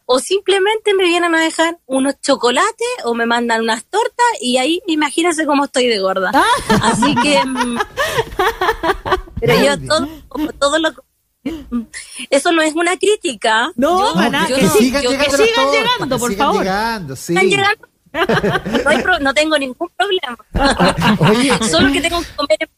o 0.07 0.19
simplemente 0.19 0.93
me 0.93 1.05
vienen 1.05 1.35
a 1.35 1.41
dejar 1.41 1.79
unos 1.87 2.21
chocolates 2.21 2.89
o 3.05 3.15
me 3.15 3.27
mandan 3.27 3.63
unas 3.63 3.85
tortas 3.85 4.27
y 4.41 4.59
ahí 4.59 4.83
imagínense 4.87 5.47
cómo 5.47 5.65
estoy 5.65 5.87
de 5.87 5.99
gorda. 6.01 6.31
Así 6.83 7.15
que... 7.15 7.43
Mm, 7.45 7.79
pero 9.41 9.65
yo 9.65 9.87
todo, 9.87 10.09
todo 10.59 10.79
lo... 10.79 10.91
Eso 12.31 12.53
no 12.53 12.63
es 12.63 12.75
una 12.75 12.97
crítica. 12.97 13.71
No, 13.77 14.15
que, 14.49 14.69
sigan 14.69 15.03
llegando, 15.03 16.19
por 16.19 16.35
favor. 16.35 16.63
Llegando, 16.63 17.17
sí. 17.17 17.35
Están 17.35 17.49
llegando. 17.49 17.89
No, 19.05 19.19
no, 19.21 19.35
tengo 19.35 19.59
ningún 19.59 19.91
problema. 19.97 21.61
Solo 21.71 21.93
que 21.93 22.01
tengo 22.01 22.21
que 22.21 22.29
comer 22.37 22.57
en 22.61 22.69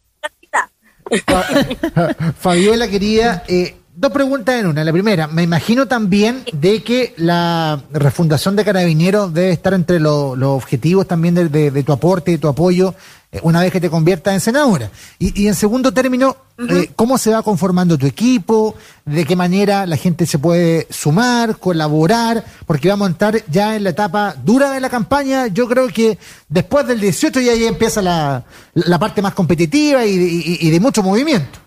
Fabiola 2.38 2.88
quería, 2.88 3.44
eh, 3.48 3.76
dos 3.96 4.12
preguntas 4.12 4.60
en 4.60 4.66
una. 4.66 4.84
La 4.84 4.92
primera, 4.92 5.26
me 5.26 5.42
imagino 5.42 5.86
también 5.86 6.44
de 6.52 6.82
que 6.82 7.14
la 7.16 7.80
refundación 7.90 8.54
de 8.54 8.64
Carabineros 8.64 9.32
debe 9.32 9.50
estar 9.50 9.74
entre 9.74 9.98
los 9.98 10.36
objetivos 10.42 11.08
también 11.08 11.34
de, 11.34 11.82
tu 11.82 11.92
aporte, 11.92 12.32
de 12.32 12.38
tu 12.38 12.46
apoyo, 12.46 12.94
eh, 13.32 13.40
una 13.42 13.60
vez 13.60 13.72
que 13.72 13.80
te 13.80 13.88
conviertas 13.88 14.34
en 14.34 14.40
senadora. 14.40 14.90
Y, 15.18 15.46
en 15.46 15.54
segundo 15.54 15.92
término, 15.92 16.36
eh, 16.58 16.90
¿cómo 16.94 17.16
se 17.16 17.30
va 17.30 17.42
conformando 17.42 17.96
tu 17.96 18.06
equipo? 18.06 18.74
¿De 19.06 19.24
qué 19.24 19.34
manera 19.34 19.86
la 19.86 19.96
gente 19.96 20.26
se 20.26 20.38
puede 20.38 20.86
sumar, 20.90 21.56
colaborar? 21.56 22.44
Porque 22.66 22.88
vamos 22.88 23.08
a 23.08 23.12
estar 23.12 23.42
ya 23.50 23.76
en 23.76 23.84
la 23.84 23.90
etapa 23.90 24.36
dura 24.44 24.72
de 24.72 24.80
la 24.80 24.90
campaña. 24.90 25.46
Yo 25.46 25.66
creo 25.66 25.88
que 25.88 26.18
después 26.48 26.86
del 26.86 27.00
18 27.00 27.40
ya, 27.40 27.54
ya 27.54 27.66
empieza 27.66 28.02
la, 28.02 28.44
la 28.74 28.98
parte 28.98 29.22
más 29.22 29.32
competitiva 29.32 30.04
y, 30.04 30.58
y 30.60 30.70
de 30.70 30.80
mucho 30.80 31.02
movimiento. 31.02 31.65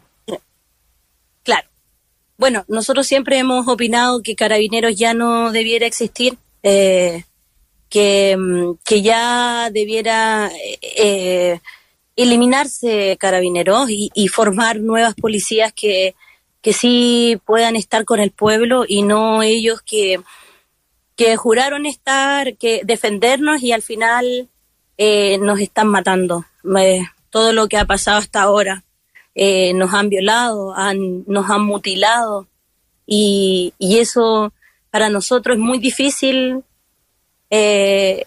Bueno, 2.39 2.65
nosotros 2.67 3.05
siempre 3.05 3.37
hemos 3.37 3.67
opinado 3.67 4.23
que 4.23 4.35
Carabineros 4.35 4.95
ya 4.95 5.13
no 5.13 5.51
debiera 5.51 5.85
existir. 5.85 6.39
Eh, 6.63 7.23
que, 7.89 8.35
mm, 8.37 8.79
que 8.85 9.01
ya 9.01 9.69
debiera 9.71 10.49
eh, 10.81 11.59
eliminarse 12.15 13.17
carabineros 13.19 13.89
y, 13.89 14.09
y, 14.13 14.27
formar 14.27 14.79
nuevas 14.79 15.15
policías 15.15 15.73
que, 15.73 16.15
que 16.61 16.73
sí 16.73 17.39
puedan 17.45 17.75
estar 17.75 18.05
con 18.05 18.19
el 18.19 18.31
pueblo 18.31 18.85
y 18.87 19.01
no 19.03 19.41
ellos 19.41 19.81
que, 19.81 20.19
que 21.15 21.35
juraron 21.35 21.85
estar, 21.85 22.57
que 22.57 22.81
defendernos 22.83 23.63
y 23.63 23.71
al 23.71 23.81
final 23.81 24.49
eh, 24.97 25.37
nos 25.39 25.59
están 25.59 25.87
matando. 25.87 26.45
Eh, 26.77 27.01
todo 27.29 27.53
lo 27.53 27.67
que 27.67 27.77
ha 27.77 27.85
pasado 27.85 28.17
hasta 28.17 28.41
ahora. 28.41 28.83
Eh, 29.41 29.73
nos 29.73 29.93
han 29.93 30.09
violado, 30.09 30.75
han, 30.75 31.23
nos 31.25 31.49
han 31.49 31.61
mutilado 31.61 32.49
y, 33.05 33.73
y, 33.79 33.99
eso 33.99 34.51
para 34.91 35.07
nosotros 35.09 35.55
es 35.55 35.63
muy 35.63 35.79
difícil 35.79 36.61
eh, 37.49 38.21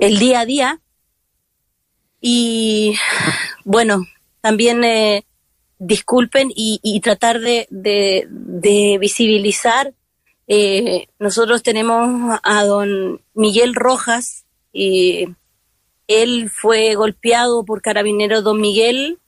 el 0.00 0.18
día 0.20 0.40
a 0.40 0.46
día. 0.46 0.80
Y 2.20 2.94
bueno, 3.64 4.06
también 4.40 4.84
eh, 4.84 5.24
disculpen 5.80 6.52
y, 6.54 7.00
tratar 7.00 7.40
de, 7.40 7.66
de, 7.70 8.28
de 8.30 8.98
visibilizar. 9.00 9.92
Eh, 10.46 11.08
nosotros 11.18 11.64
tenemos 11.64 12.38
a 12.44 12.64
don 12.64 13.20
Miguel 13.34 13.74
Rojas 13.74 14.44
y 14.72 15.26
él 16.06 16.48
fue 16.48 16.94
golpeado 16.94 17.64
por 17.64 17.82
carabineros. 17.82 18.44
Don 18.44 18.60
Miguel 18.60 19.18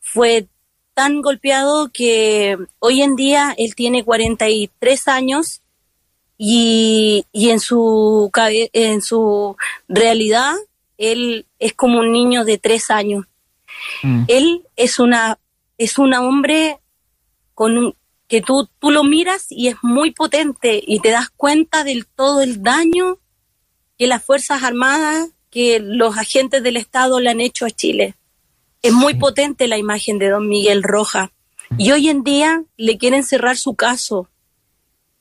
fue 0.00 0.46
tan 0.94 1.20
golpeado 1.20 1.90
que 1.92 2.56
hoy 2.78 3.02
en 3.02 3.16
día 3.16 3.54
él 3.58 3.74
tiene 3.74 4.04
43 4.04 5.08
años 5.08 5.60
y, 6.38 7.26
y 7.32 7.50
en, 7.50 7.60
su, 7.60 8.30
en 8.72 9.02
su 9.02 9.56
realidad 9.88 10.54
él 10.96 11.46
es 11.58 11.74
como 11.74 11.98
un 12.00 12.12
niño 12.12 12.44
de 12.44 12.58
tres 12.58 12.90
años. 12.90 13.26
Mm. 14.02 14.24
Él 14.28 14.62
es 14.76 14.98
una 14.98 15.38
es 15.76 15.98
un 15.98 16.14
hombre 16.14 16.78
con 17.54 17.76
un, 17.76 17.94
que 18.28 18.40
tú, 18.40 18.68
tú 18.78 18.90
lo 18.90 19.04
miras 19.04 19.46
y 19.50 19.68
es 19.68 19.76
muy 19.82 20.12
potente 20.12 20.82
y 20.84 21.00
te 21.00 21.10
das 21.10 21.30
cuenta 21.30 21.84
del 21.84 22.06
todo 22.06 22.42
el 22.42 22.62
daño 22.62 23.18
que 23.98 24.06
las 24.06 24.24
Fuerzas 24.24 24.62
Armadas, 24.62 25.30
que 25.50 25.78
los 25.80 26.16
agentes 26.16 26.62
del 26.62 26.76
Estado 26.76 27.20
le 27.20 27.30
han 27.30 27.40
hecho 27.40 27.66
a 27.66 27.70
Chile. 27.70 28.14
Es 28.84 28.92
muy 28.92 29.14
potente 29.14 29.66
la 29.66 29.78
imagen 29.78 30.18
de 30.18 30.28
don 30.28 30.46
Miguel 30.46 30.82
Roja. 30.82 31.32
Y 31.78 31.92
hoy 31.92 32.10
en 32.10 32.22
día 32.22 32.64
le 32.76 32.98
quieren 32.98 33.24
cerrar 33.24 33.56
su 33.56 33.76
caso. 33.76 34.28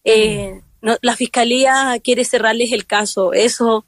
Eh, 0.04 0.60
no, 0.82 0.98
la 1.02 1.16
fiscalía 1.16 1.98
quiere 2.04 2.26
cerrarles 2.26 2.74
el 2.74 2.86
caso. 2.86 3.32
Eso, 3.32 3.86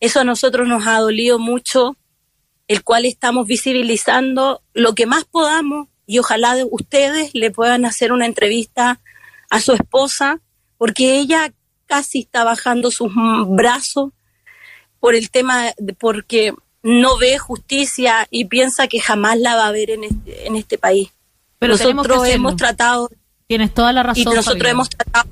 eso 0.00 0.20
a 0.20 0.24
nosotros 0.24 0.66
nos 0.66 0.86
ha 0.86 1.00
dolido 1.00 1.38
mucho, 1.38 1.98
el 2.66 2.82
cual 2.82 3.04
estamos 3.04 3.46
visibilizando 3.46 4.62
lo 4.72 4.94
que 4.94 5.04
más 5.04 5.26
podamos 5.26 5.88
y 6.06 6.18
ojalá 6.18 6.54
de 6.54 6.66
ustedes 6.70 7.34
le 7.34 7.50
puedan 7.50 7.84
hacer 7.84 8.12
una 8.12 8.24
entrevista 8.24 9.02
a 9.50 9.60
su 9.60 9.72
esposa, 9.72 10.40
porque 10.78 11.18
ella 11.18 11.52
casi 11.84 12.20
está 12.20 12.42
bajando 12.42 12.90
sus 12.90 13.12
brazos 13.48 14.14
por 14.98 15.14
el 15.14 15.30
tema, 15.30 15.74
de, 15.76 15.92
porque 15.92 16.54
no 16.82 17.18
ve 17.18 17.38
justicia 17.38 18.26
y 18.30 18.46
piensa 18.46 18.88
que 18.88 19.00
jamás 19.00 19.38
la 19.38 19.56
va 19.56 19.66
a 19.66 19.72
ver 19.72 19.90
en 19.90 20.04
este, 20.04 20.46
en 20.46 20.56
este 20.56 20.78
país. 20.78 21.10
Pero 21.58 21.74
nosotros 21.74 22.26
hemos 22.26 22.56
tratado. 22.56 23.10
Tienes 23.46 23.74
toda 23.74 23.92
la 23.92 24.02
razón. 24.02 24.22
Y 24.22 24.24
nosotros 24.24 24.54
Fabián. 24.54 24.70
hemos 24.70 24.88
tratado 24.90 25.28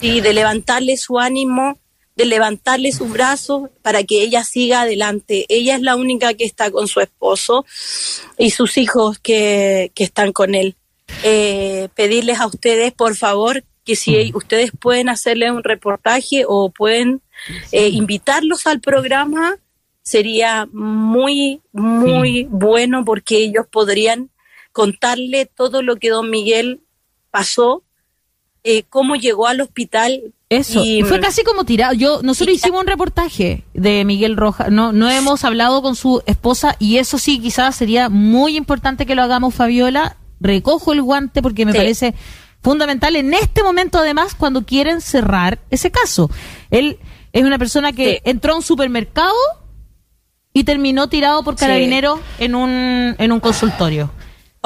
sí, 0.00 0.20
de 0.20 0.32
levantarle 0.32 0.96
su 0.96 1.18
ánimo, 1.18 1.78
de 2.16 2.24
levantarle 2.24 2.92
sus 2.92 3.10
brazos 3.10 3.70
para 3.82 4.02
que 4.02 4.22
ella 4.22 4.44
siga 4.44 4.82
adelante. 4.82 5.46
Ella 5.48 5.76
es 5.76 5.82
la 5.82 5.96
única 5.96 6.34
que 6.34 6.44
está 6.44 6.70
con 6.70 6.88
su 6.88 7.00
esposo 7.00 7.64
y 8.36 8.50
sus 8.50 8.76
hijos 8.76 9.18
que, 9.18 9.92
que 9.94 10.04
están 10.04 10.32
con 10.32 10.54
él. 10.54 10.76
Eh, 11.22 11.88
pedirles 11.94 12.40
a 12.40 12.46
ustedes, 12.46 12.92
por 12.92 13.16
favor, 13.16 13.64
que 13.84 13.96
si 13.96 14.32
ustedes 14.34 14.72
pueden 14.78 15.08
hacerle 15.08 15.50
un 15.50 15.64
reportaje 15.64 16.44
o 16.46 16.70
pueden 16.70 17.22
eh, 17.72 17.88
invitarlos 17.88 18.66
al 18.66 18.80
programa, 18.80 19.56
sería 20.02 20.66
muy, 20.72 21.60
muy 21.72 22.32
sí. 22.32 22.46
bueno 22.50 23.04
porque 23.04 23.38
ellos 23.38 23.66
podrían 23.70 24.30
contarle 24.72 25.46
todo 25.46 25.82
lo 25.82 25.96
que 25.96 26.10
don 26.10 26.30
Miguel 26.30 26.80
pasó, 27.30 27.82
eh, 28.62 28.84
cómo 28.88 29.16
llegó 29.16 29.46
al 29.46 29.60
hospital. 29.60 30.34
Eso, 30.48 30.84
y, 30.84 31.02
fue 31.02 31.20
casi 31.20 31.44
como 31.44 31.64
tirado. 31.64 31.94
Yo, 31.94 32.22
nosotros 32.22 32.56
hicimos 32.56 32.80
un 32.80 32.86
reportaje 32.86 33.64
de 33.72 34.04
Miguel 34.04 34.36
Rojas, 34.36 34.70
no, 34.70 34.92
no 34.92 35.08
hemos 35.10 35.44
hablado 35.44 35.80
con 35.82 35.94
su 35.94 36.22
esposa 36.26 36.76
y 36.78 36.98
eso 36.98 37.18
sí 37.18 37.38
quizás 37.38 37.76
sería 37.76 38.08
muy 38.08 38.56
importante 38.56 39.06
que 39.06 39.14
lo 39.14 39.22
hagamos, 39.22 39.54
Fabiola. 39.54 40.16
Recojo 40.40 40.92
el 40.92 41.02
guante 41.02 41.42
porque 41.42 41.66
me 41.66 41.72
sí. 41.72 41.78
parece 41.78 42.14
fundamental 42.62 43.16
en 43.16 43.32
este 43.34 43.62
momento 43.62 43.98
además 43.98 44.34
cuando 44.34 44.64
quieren 44.64 45.00
cerrar 45.00 45.60
ese 45.70 45.90
caso. 45.90 46.30
Él 46.70 46.98
es 47.32 47.44
una 47.44 47.58
persona 47.58 47.92
que 47.92 48.14
sí. 48.14 48.20
entró 48.24 48.54
a 48.54 48.56
un 48.56 48.62
supermercado 48.62 49.34
y 50.52 50.64
terminó 50.64 51.08
tirado 51.08 51.42
por 51.42 51.56
carabineros 51.56 52.18
sí. 52.38 52.44
en 52.44 52.54
un 52.54 53.14
en 53.18 53.32
un 53.32 53.40
consultorio. 53.40 54.10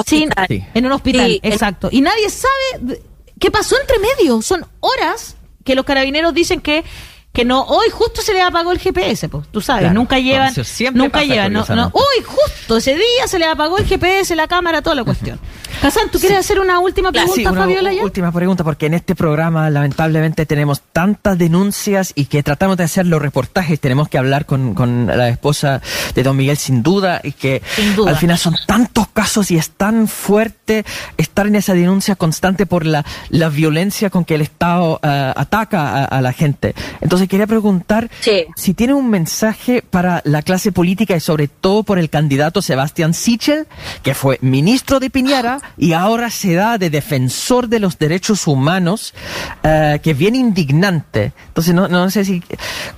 Sí, 0.06 0.28
en 0.74 0.86
un 0.86 0.92
hospital, 0.92 1.30
sí, 1.30 1.40
exacto. 1.42 1.88
Y 1.92 2.00
nadie 2.00 2.28
sabe 2.28 3.00
qué 3.38 3.50
pasó 3.50 3.76
entre 3.80 3.96
medio. 3.98 4.42
Son 4.42 4.66
horas 4.80 5.36
que 5.62 5.76
los 5.76 5.84
carabineros 5.84 6.34
dicen 6.34 6.60
que 6.60 6.84
que 7.32 7.44
no 7.44 7.62
hoy 7.62 7.90
justo 7.90 8.22
se 8.22 8.32
le 8.32 8.40
apagó 8.40 8.70
el 8.70 8.78
GPS, 8.78 9.28
pues 9.28 9.48
tú 9.50 9.60
sabes, 9.60 9.82
claro, 9.82 9.94
nunca 9.94 10.20
llevan 10.20 10.54
nunca 10.94 11.24
llevan, 11.24 11.52
no, 11.52 11.66
no, 11.66 11.90
hoy 11.92 12.24
justo 12.24 12.76
ese 12.76 12.94
día 12.94 13.26
se 13.26 13.40
le 13.40 13.44
apagó 13.44 13.76
el 13.76 13.86
GPS, 13.86 14.36
la 14.36 14.46
cámara, 14.46 14.82
toda 14.82 14.94
la 14.94 15.04
cuestión. 15.04 15.40
Hassan, 15.82 16.10
¿tú 16.10 16.18
quieres 16.18 16.38
sí. 16.38 16.52
hacer 16.52 16.60
una 16.60 16.78
última 16.80 17.12
pregunta, 17.12 17.34
sí, 17.34 17.46
una 17.46 17.60
Fabiola? 17.60 17.92
Ya? 17.92 18.02
Última 18.02 18.32
pregunta, 18.32 18.64
porque 18.64 18.86
en 18.86 18.94
este 18.94 19.14
programa 19.14 19.70
lamentablemente 19.70 20.46
tenemos 20.46 20.82
tantas 20.92 21.38
denuncias 21.38 22.12
y 22.14 22.26
que 22.26 22.42
tratamos 22.42 22.76
de 22.76 22.84
hacer 22.84 23.06
los 23.06 23.20
reportajes, 23.20 23.80
tenemos 23.80 24.08
que 24.08 24.18
hablar 24.18 24.46
con, 24.46 24.74
con 24.74 25.06
la 25.06 25.28
esposa 25.28 25.82
de 26.14 26.22
don 26.22 26.36
Miguel 26.36 26.56
sin 26.56 26.82
duda, 26.82 27.20
y 27.22 27.32
que 27.32 27.62
duda. 27.96 28.10
al 28.10 28.16
final 28.16 28.38
son 28.38 28.54
tantos 28.66 29.08
casos 29.08 29.50
y 29.50 29.56
es 29.56 29.70
tan 29.70 30.08
fuerte 30.08 30.84
estar 31.16 31.46
en 31.46 31.56
esa 31.56 31.74
denuncia 31.74 32.16
constante 32.16 32.66
por 32.66 32.86
la, 32.86 33.04
la 33.28 33.48
violencia 33.48 34.10
con 34.10 34.24
que 34.24 34.34
el 34.34 34.40
Estado 34.42 34.94
uh, 34.94 34.98
ataca 35.36 35.88
a, 35.88 36.04
a, 36.04 36.20
la 36.20 36.32
gente. 36.32 36.74
Entonces 37.00 37.28
quería 37.28 37.46
preguntar 37.46 38.10
sí. 38.20 38.46
si 38.56 38.74
tiene 38.74 38.94
un 38.94 39.10
mensaje 39.10 39.82
para 39.82 40.22
la 40.24 40.42
clase 40.42 40.72
política 40.72 41.16
y 41.16 41.20
sobre 41.20 41.48
todo 41.48 41.82
por 41.82 41.98
el 41.98 42.10
candidato 42.10 42.62
Sebastián 42.62 43.14
Sichel, 43.14 43.66
que 44.02 44.14
fue 44.14 44.38
ministro 44.40 45.00
de 45.00 45.10
Piñera 45.10 45.58
y 45.76 45.92
ahora 45.92 46.30
se 46.30 46.54
da 46.54 46.78
de 46.78 46.90
defensor 46.90 47.68
de 47.68 47.80
los 47.80 47.98
derechos 47.98 48.46
humanos, 48.46 49.14
uh, 49.62 50.00
que 50.00 50.10
es 50.10 50.18
bien 50.18 50.34
indignante. 50.34 51.32
Entonces, 51.48 51.74
no, 51.74 52.10
sé 52.10 52.24
si. 52.24 52.42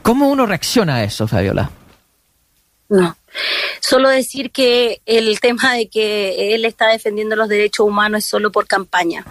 ¿Cómo 0.02 0.29
uno 0.29 0.46
reacciona 0.46 0.96
a 0.96 1.05
eso, 1.05 1.26
Fabiola? 1.26 1.70
No. 2.88 3.16
Solo 3.81 4.09
decir 4.09 4.50
que 4.50 5.02
el 5.07 5.38
tema 5.40 5.74
de 5.74 5.88
que 5.88 6.55
él 6.55 6.64
está 6.64 6.88
defendiendo 6.88 7.37
los 7.37 7.48
derechos 7.48 7.87
humanos 7.87 8.18
es 8.18 8.31
solo 8.31 8.50
por 8.50 8.66
campaña. 8.66 9.24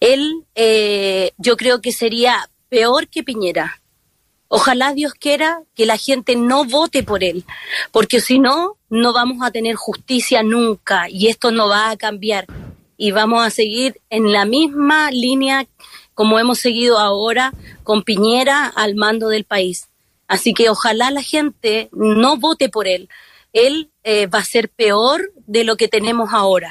Él, 0.00 0.44
eh, 0.54 1.32
yo 1.38 1.56
creo 1.56 1.80
que 1.80 1.92
sería 1.92 2.48
peor 2.68 3.08
que 3.08 3.22
Piñera. 3.22 3.80
Ojalá 4.48 4.92
Dios 4.92 5.14
quiera 5.14 5.62
que 5.74 5.86
la 5.86 5.96
gente 5.96 6.36
no 6.36 6.64
vote 6.64 7.02
por 7.02 7.24
él, 7.24 7.44
porque 7.90 8.20
si 8.20 8.38
no, 8.38 8.76
no 8.88 9.12
vamos 9.12 9.38
a 9.42 9.50
tener 9.50 9.74
justicia 9.74 10.42
nunca 10.42 11.08
y 11.08 11.28
esto 11.28 11.50
no 11.50 11.68
va 11.68 11.90
a 11.90 11.96
cambiar 11.96 12.46
y 12.96 13.10
vamos 13.10 13.44
a 13.44 13.50
seguir 13.50 14.00
en 14.08 14.32
la 14.32 14.44
misma 14.44 15.10
línea 15.10 15.66
como 16.14 16.38
hemos 16.38 16.58
seguido 16.58 16.98
ahora 16.98 17.52
con 17.82 18.02
Piñera 18.02 18.66
al 18.66 18.94
mando 18.94 19.28
del 19.28 19.44
país. 19.44 19.88
Así 20.28 20.54
que 20.54 20.70
ojalá 20.70 21.10
la 21.10 21.22
gente 21.22 21.88
no 21.92 22.36
vote 22.36 22.68
por 22.68 22.88
él. 22.88 23.08
Él 23.52 23.90
eh, 24.02 24.26
va 24.26 24.40
a 24.40 24.44
ser 24.44 24.68
peor 24.70 25.32
de 25.46 25.64
lo 25.64 25.76
que 25.76 25.88
tenemos 25.88 26.32
ahora. 26.32 26.70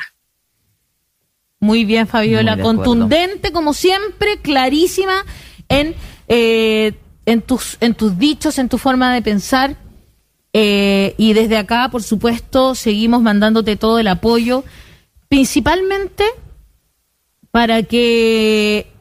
Muy 1.60 1.86
bien, 1.86 2.08
Fabiola. 2.08 2.56
Muy 2.56 2.64
Contundente, 2.64 3.52
como 3.52 3.74
siempre, 3.74 4.40
clarísima 4.42 5.26
en 5.70 5.96
eh, 6.28 6.94
en 7.26 7.42
tus, 7.42 7.78
en 7.80 7.94
tus 7.94 8.18
dichos, 8.18 8.58
en 8.60 8.70
tu 8.70 8.78
forma 8.78 9.14
de 9.14 9.22
pensar. 9.22 9.76
Eh, 10.54 11.16
y 11.18 11.34
desde 11.34 11.58
acá, 11.58 11.90
por 11.92 12.04
supuesto, 12.04 12.76
seguimos 12.76 13.22
mandándote 13.22 13.76
todo 13.76 14.00
el 14.00 14.08
apoyo, 14.08 14.64
principalmente 15.28 16.24
para 17.52 17.84
que 17.84 18.92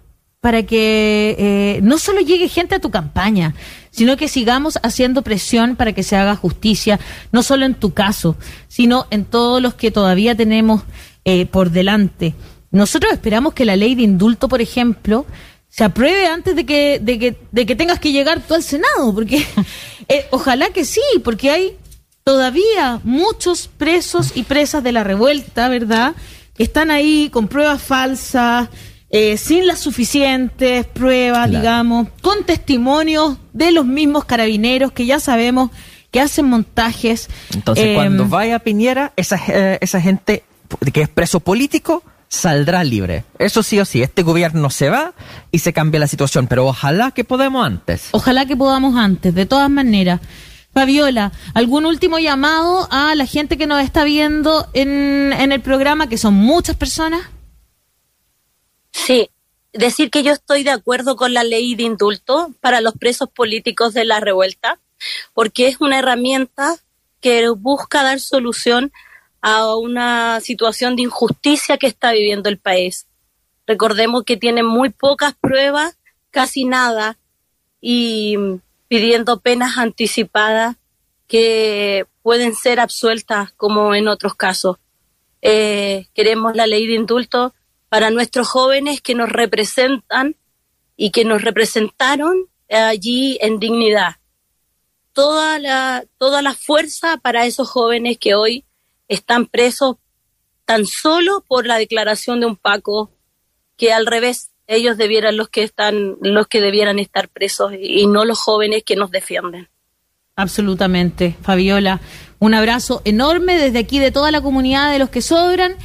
para 0.41 0.62
que 0.62 1.37
eh, 1.39 1.81
no 1.83 1.97
solo 1.97 2.20
llegue 2.20 2.49
gente 2.51 2.75
a 2.75 2.79
tu 2.79 2.91
campaña, 2.91 3.55
sino 3.91 4.18
que 4.18 4.29
sigamos 4.29 4.79
haciendo 4.83 5.22
presión 5.22 5.75
para 5.75 5.95
que 5.95 6.03
se 6.03 6.16
haga 6.16 6.37
justicia, 6.37 7.01
no 7.33 7.43
solo 7.43 7.64
en 7.64 7.72
tu 7.72 7.95
caso, 7.95 8.37
sino 8.68 9.07
en 9.11 9.25
todos 9.25 9.62
los 9.62 9.72
que 9.72 9.91
todavía 9.91 10.35
tenemos 10.35 10.83
eh, 11.25 11.47
por 11.47 11.70
delante. 11.70 12.35
Nosotros 12.70 13.14
esperamos 13.14 13.55
que 13.55 13.64
la 13.64 13.77
ley 13.77 13.95
de 13.95 14.03
indulto, 14.03 14.47
por 14.47 14.61
ejemplo, 14.61 15.25
se 15.77 15.83
apruebe 15.85 16.27
antes 16.29 16.55
de 16.55 16.64
que, 16.64 17.01
de 17.03 17.18
que, 17.18 17.37
de 17.51 17.66
que 17.66 17.75
tengas 17.75 17.99
que 17.99 18.12
llegar 18.12 18.41
tú 18.47 18.55
al 18.55 18.62
Senado, 18.62 19.12
porque 19.14 19.45
Eh, 20.09 20.27
ojalá 20.31 20.68
que 20.68 20.85
sí, 20.85 21.01
porque 21.25 21.51
hay 21.51 21.77
todavía 22.25 23.01
muchos 23.05 23.68
presos 23.68 24.33
y 24.35 24.43
presas 24.43 24.83
de 24.85 24.93
la 24.93 25.03
revuelta, 25.03 25.68
¿verdad? 25.70 26.14
Que 26.55 26.62
están 26.62 26.91
ahí 26.91 27.31
con 27.33 27.49
pruebas 27.49 27.81
falsas, 27.83 28.68
eh, 29.11 29.37
sin 29.39 29.66
las 29.66 29.79
suficientes 29.81 30.85
pruebas, 30.87 31.49
Claro. 31.49 31.59
digamos, 31.62 32.09
con 32.20 32.45
testimonios 32.45 33.39
de 33.55 33.72
los 33.72 33.87
mismos 33.87 34.25
carabineros 34.27 34.93
que 34.93 35.07
ya 35.07 35.20
sabemos 35.20 35.70
que 36.11 36.20
hacen 36.20 36.47
montajes. 36.47 37.29
Entonces, 37.55 37.87
Eh, 37.87 37.95
cuando 37.95 38.27
vaya 38.29 38.59
Piñera, 38.59 39.12
esa, 39.16 39.41
eh, 39.49 39.79
esa 39.81 40.01
gente 40.01 40.45
que 40.93 41.01
es 41.03 41.09
preso 41.09 41.41
político 41.41 42.03
saldrá 42.35 42.85
libre. 42.85 43.24
Eso 43.39 43.62
sí 43.62 43.78
o 43.80 43.85
sí, 43.85 44.03
este 44.03 44.22
gobierno 44.22 44.68
se 44.70 44.91
va 44.91 45.14
y 45.51 45.61
se 45.61 45.72
cambia 45.72 46.01
la 46.01 46.09
situación, 46.09 46.47
pero 46.47 46.66
ojalá 46.66 47.12
que 47.12 47.24
podamos 47.24 47.64
antes. 47.64 48.09
Ojalá 48.11 48.47
que 48.47 48.57
podamos 48.57 48.97
antes, 48.97 49.35
de 49.35 49.47
todas 49.47 49.70
maneras. 49.70 50.20
Fabiola, 50.72 51.30
¿algún 51.55 51.87
último 51.87 52.18
llamado 52.18 52.89
a 52.91 53.14
la 53.14 53.26
gente 53.26 53.57
que 53.57 53.68
nos 53.68 53.80
está 53.82 54.03
viendo 54.03 54.66
en, 54.72 55.32
en 55.32 55.53
el 55.53 55.61
programa, 55.61 56.09
que 56.09 56.18
son 56.18 56.35
muchas 56.35 56.76
personas? 56.76 57.22
Sí, 58.91 59.30
decir 59.72 60.11
que 60.11 60.24
yo 60.24 60.32
estoy 60.32 60.64
de 60.64 60.70
acuerdo 60.70 61.14
con 61.14 61.32
la 61.32 61.45
ley 61.45 61.76
de 61.76 61.85
indulto 61.85 62.53
para 62.61 62.80
los 62.80 62.95
presos 62.95 63.28
políticos 63.30 63.95
de 63.95 64.05
la 64.05 64.18
revuelta, 64.18 64.80
porque 65.32 65.68
es 65.68 65.80
una 65.80 66.01
herramienta 66.01 66.76
que 67.20 67.49
busca 67.51 68.03
dar 68.03 68.18
solución 68.18 68.93
a 69.47 69.76
una 69.76 70.40
situación 70.40 70.97
de 70.97 71.03
injusticia 71.03 71.76
que 71.76 71.86
está 71.86 72.12
viviendo 72.12 72.49
el 72.49 72.57
país. 72.57 73.07
Recordemos 73.66 74.24
que 74.24 74.38
tienen 74.38 74.64
muy 74.64 74.88
pocas 74.88 75.34
pruebas, 75.38 75.99
casi 76.30 76.64
nada, 76.64 77.18
y 77.78 78.38
pidiendo 78.88 79.40
penas 79.40 79.76
anticipadas 79.76 80.76
que 81.28 82.07
pueden 82.22 82.55
ser 82.55 82.80
absueltas 82.80 83.53
como 83.53 83.95
en 83.95 84.09
otros 84.09 84.34
casos. 84.34 84.78
Eh, 85.42 86.07
queremos 86.14 86.57
la 86.57 86.66
ley 86.66 86.86
de 86.86 86.95
indulto 86.95 87.55
para 87.90 88.09
nuestros 88.09 88.49
jóvenes 88.49 89.03
que 89.03 89.14
nos 89.14 89.28
representan 89.28 90.36
y 90.97 91.11
que 91.11 91.26
nos 91.26 91.42
representaron 91.42 92.49
allí 92.70 93.36
en 93.42 93.59
dignidad. 93.59 94.16
Toda 95.12 95.59
la, 95.59 96.03
toda 96.16 96.40
la 96.40 96.55
fuerza 96.55 97.18
para 97.18 97.45
esos 97.45 97.68
jóvenes 97.68 98.16
que 98.16 98.34
hoy 98.34 98.64
están 99.09 99.47
presos 99.47 99.97
tan 100.65 100.87
solo 100.87 101.45
por 101.47 101.67
la 101.67 101.79
declaración 101.79 102.41
de 102.41 102.47
un 102.47 102.57
Paco, 102.57 103.11
que 103.77 103.93
al 103.93 104.07
revés, 104.07 104.51
ellos 104.67 104.97
debieran 104.97 105.37
los 105.37 105.49
que 105.49 105.63
están, 105.63 106.17
los 106.23 106.47
que 106.47 106.61
debieran 106.61 106.99
estar 106.99 107.29
presos 107.29 107.73
y 107.79 108.07
no 108.07 108.25
los 108.25 108.39
jóvenes 108.39 108.83
que 108.83 108.97
nos 108.97 109.11
defienden. 109.11 109.69
Absolutamente, 110.37 111.37
Fabiola. 111.43 112.01
Un 112.39 112.55
abrazo 112.55 113.03
enorme 113.05 113.57
desde 113.57 113.79
aquí 113.79 113.99
de 113.99 114.11
toda 114.11 114.31
la 114.31 114.41
comunidad 114.41 114.91
de 114.91 114.99
los 114.99 115.11
que 115.11 115.23
sobran. 115.23 115.77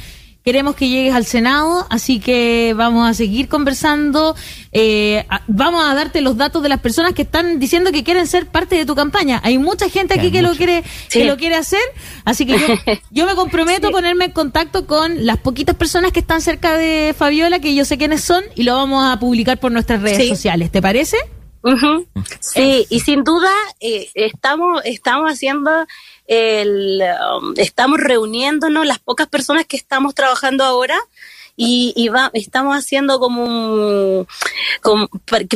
Queremos 0.42 0.74
que 0.74 0.88
llegues 0.88 1.14
al 1.14 1.26
Senado, 1.26 1.86
así 1.90 2.18
que 2.18 2.72
vamos 2.76 3.08
a 3.08 3.12
seguir 3.12 3.48
conversando. 3.48 4.34
Eh, 4.72 5.26
vamos 5.48 5.84
a 5.84 5.94
darte 5.94 6.22
los 6.22 6.36
datos 6.38 6.62
de 6.62 6.68
las 6.70 6.80
personas 6.80 7.12
que 7.12 7.22
están 7.22 7.58
diciendo 7.58 7.92
que 7.92 8.02
quieren 8.04 8.26
ser 8.26 8.46
parte 8.46 8.74
de 8.76 8.86
tu 8.86 8.94
campaña. 8.94 9.40
Hay 9.44 9.58
mucha 9.58 9.88
gente 9.90 10.14
aquí 10.18 10.30
que 10.30 10.40
lo 10.42 10.52
quiere, 10.54 10.82
Sí. 11.08 11.18
que 11.20 11.24
lo 11.26 11.36
quiere 11.36 11.56
hacer, 11.56 11.82
así 12.24 12.46
que 12.46 12.58
yo, 12.58 12.66
yo 13.10 13.26
me 13.26 13.34
comprometo 13.34 13.88
a 13.88 13.90
ponerme 13.90 14.26
en 14.26 14.30
contacto 14.32 14.86
con 14.86 15.26
las 15.26 15.36
poquitas 15.38 15.76
personas 15.76 16.10
que 16.12 16.20
están 16.20 16.40
cerca 16.40 16.76
de 16.76 17.14
Fabiola, 17.16 17.58
que 17.58 17.74
yo 17.74 17.84
sé 17.84 17.98
quiénes 17.98 18.22
son, 18.24 18.42
y 18.54 18.62
lo 18.62 18.74
vamos 18.76 19.04
a 19.12 19.18
publicar 19.20 19.60
por 19.60 19.72
nuestras 19.72 20.00
redes 20.00 20.18
Sí. 20.22 20.28
sociales. 20.30 20.70
¿Te 20.72 20.80
parece? 20.80 21.18
Ujú. 21.62 22.06
Sí, 22.40 22.86
y 22.88 23.00
sin 23.00 23.22
duda 23.22 23.50
eh, 23.80 24.08
estamos, 24.14 24.80
estamos 24.86 25.30
haciendo 25.30 25.70
el, 26.30 27.02
um, 27.40 27.54
estamos 27.56 27.98
reuniéndonos 27.98 28.86
las 28.86 29.00
pocas 29.00 29.26
personas 29.26 29.66
que 29.66 29.76
estamos 29.76 30.14
trabajando 30.14 30.62
ahora 30.62 30.96
y, 31.56 31.92
y 31.96 32.08
va, 32.08 32.30
estamos 32.34 32.76
haciendo 32.76 33.18
como 33.18 33.42
un, 33.44 34.26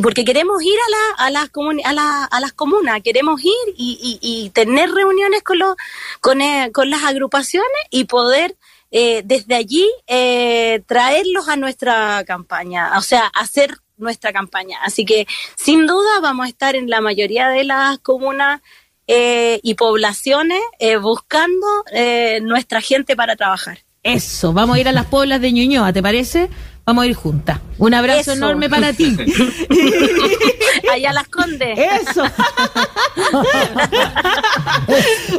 porque, 0.03 0.25
queremos 0.25 0.61
ir 0.65 0.75
a, 0.75 0.91
la, 0.91 1.27
a, 1.27 1.31
las 1.31 1.53
comuni- 1.53 1.83
a, 1.85 1.93
la- 1.93 2.25
a 2.25 2.41
las 2.41 2.53
comunas, 2.53 3.01
queremos 3.03 3.41
ir 3.45 3.75
y, 3.77 4.19
y- 4.21 4.47
y 4.47 4.51
tener 4.51 4.91
reuniones 4.91 5.45
con, 5.45 5.61
los, 5.61 5.77
con, 6.21 6.41
eh, 6.41 6.71
con 6.73 6.91
las 6.91 7.05
agrupaciones 7.05 7.69
y 7.91 8.05
poder 8.05 8.57
eh, 8.91 9.23
desde 9.25 9.55
allí 9.55 9.89
eh, 10.09 10.83
traerlos 10.87 11.49
a 11.49 11.57
nuestra 11.57 12.25
campaña, 12.27 12.99
o 12.99 13.01
sea, 13.03 13.27
hacer 13.29 13.79
nuestra 13.97 14.33
campaña. 14.33 14.79
Así 14.83 15.05
que 15.05 15.27
sin 15.57 15.87
duda 15.87 16.19
vamos 16.21 16.47
a 16.47 16.49
estar 16.49 16.75
en 16.75 16.91
la 16.91 17.01
mayoría 17.01 17.49
de 17.49 17.63
las 17.63 17.99
comunas 18.01 18.61
eh, 19.07 19.61
y 19.63 19.75
poblaciones 19.75 20.61
eh, 20.79 20.97
buscando 20.97 21.67
eh, 21.93 22.41
nuestra 22.43 22.81
gente 22.81 23.17
para 23.17 23.37
trabajar. 23.37 23.79
Eso, 24.03 24.53
vamos 24.53 24.77
a 24.77 24.81
ir 24.81 24.89
a 24.89 24.93
las 24.93 25.07
poblas 25.07 25.41
de 25.41 25.53
Ñuñoa, 25.53 25.93
¿te 25.93 26.03
parece? 26.03 26.51
Vamos 26.87 27.05
a 27.05 27.07
ir 27.07 27.15
juntas. 27.15 27.59
Un 27.79 27.95
abrazo 27.95 28.21
Eso. 28.21 28.33
enorme 28.33 28.69
para 28.69 28.93
ti. 28.93 29.17
Allá 30.93 31.13
las 31.15 31.29
condes. 31.29 31.79
Eso. 31.79 32.23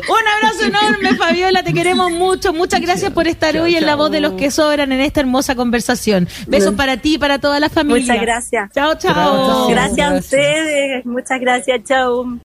Un 0.07 0.27
abrazo 0.35 0.65
enorme, 0.65 1.15
Fabiola, 1.15 1.61
te 1.61 1.71
queremos 1.73 2.11
mucho. 2.11 2.51
Muchas 2.51 2.81
gracias 2.81 3.11
por 3.11 3.27
estar 3.27 3.55
hoy 3.57 3.75
en 3.75 3.85
La 3.85 3.95
Voz 3.95 4.09
de 4.09 4.21
los 4.21 4.33
que 4.33 4.49
Sobran 4.49 4.91
en 4.91 5.01
esta 5.01 5.19
hermosa 5.19 5.53
conversación. 5.55 6.27
Besos 6.47 6.73
para 6.73 6.97
ti 6.97 7.13
y 7.13 7.17
para 7.19 7.37
toda 7.37 7.59
la 7.59 7.69
familia. 7.69 8.13
Muchas 8.13 8.21
gracias. 8.21 8.71
Chao, 8.73 8.95
chao. 8.95 9.13
Chao, 9.13 9.47
chao. 9.47 9.67
Gracias 9.69 10.11
a 10.11 10.15
ustedes. 10.15 11.05
Muchas 11.05 11.39
gracias. 11.39 11.83
Chao. 11.83 12.25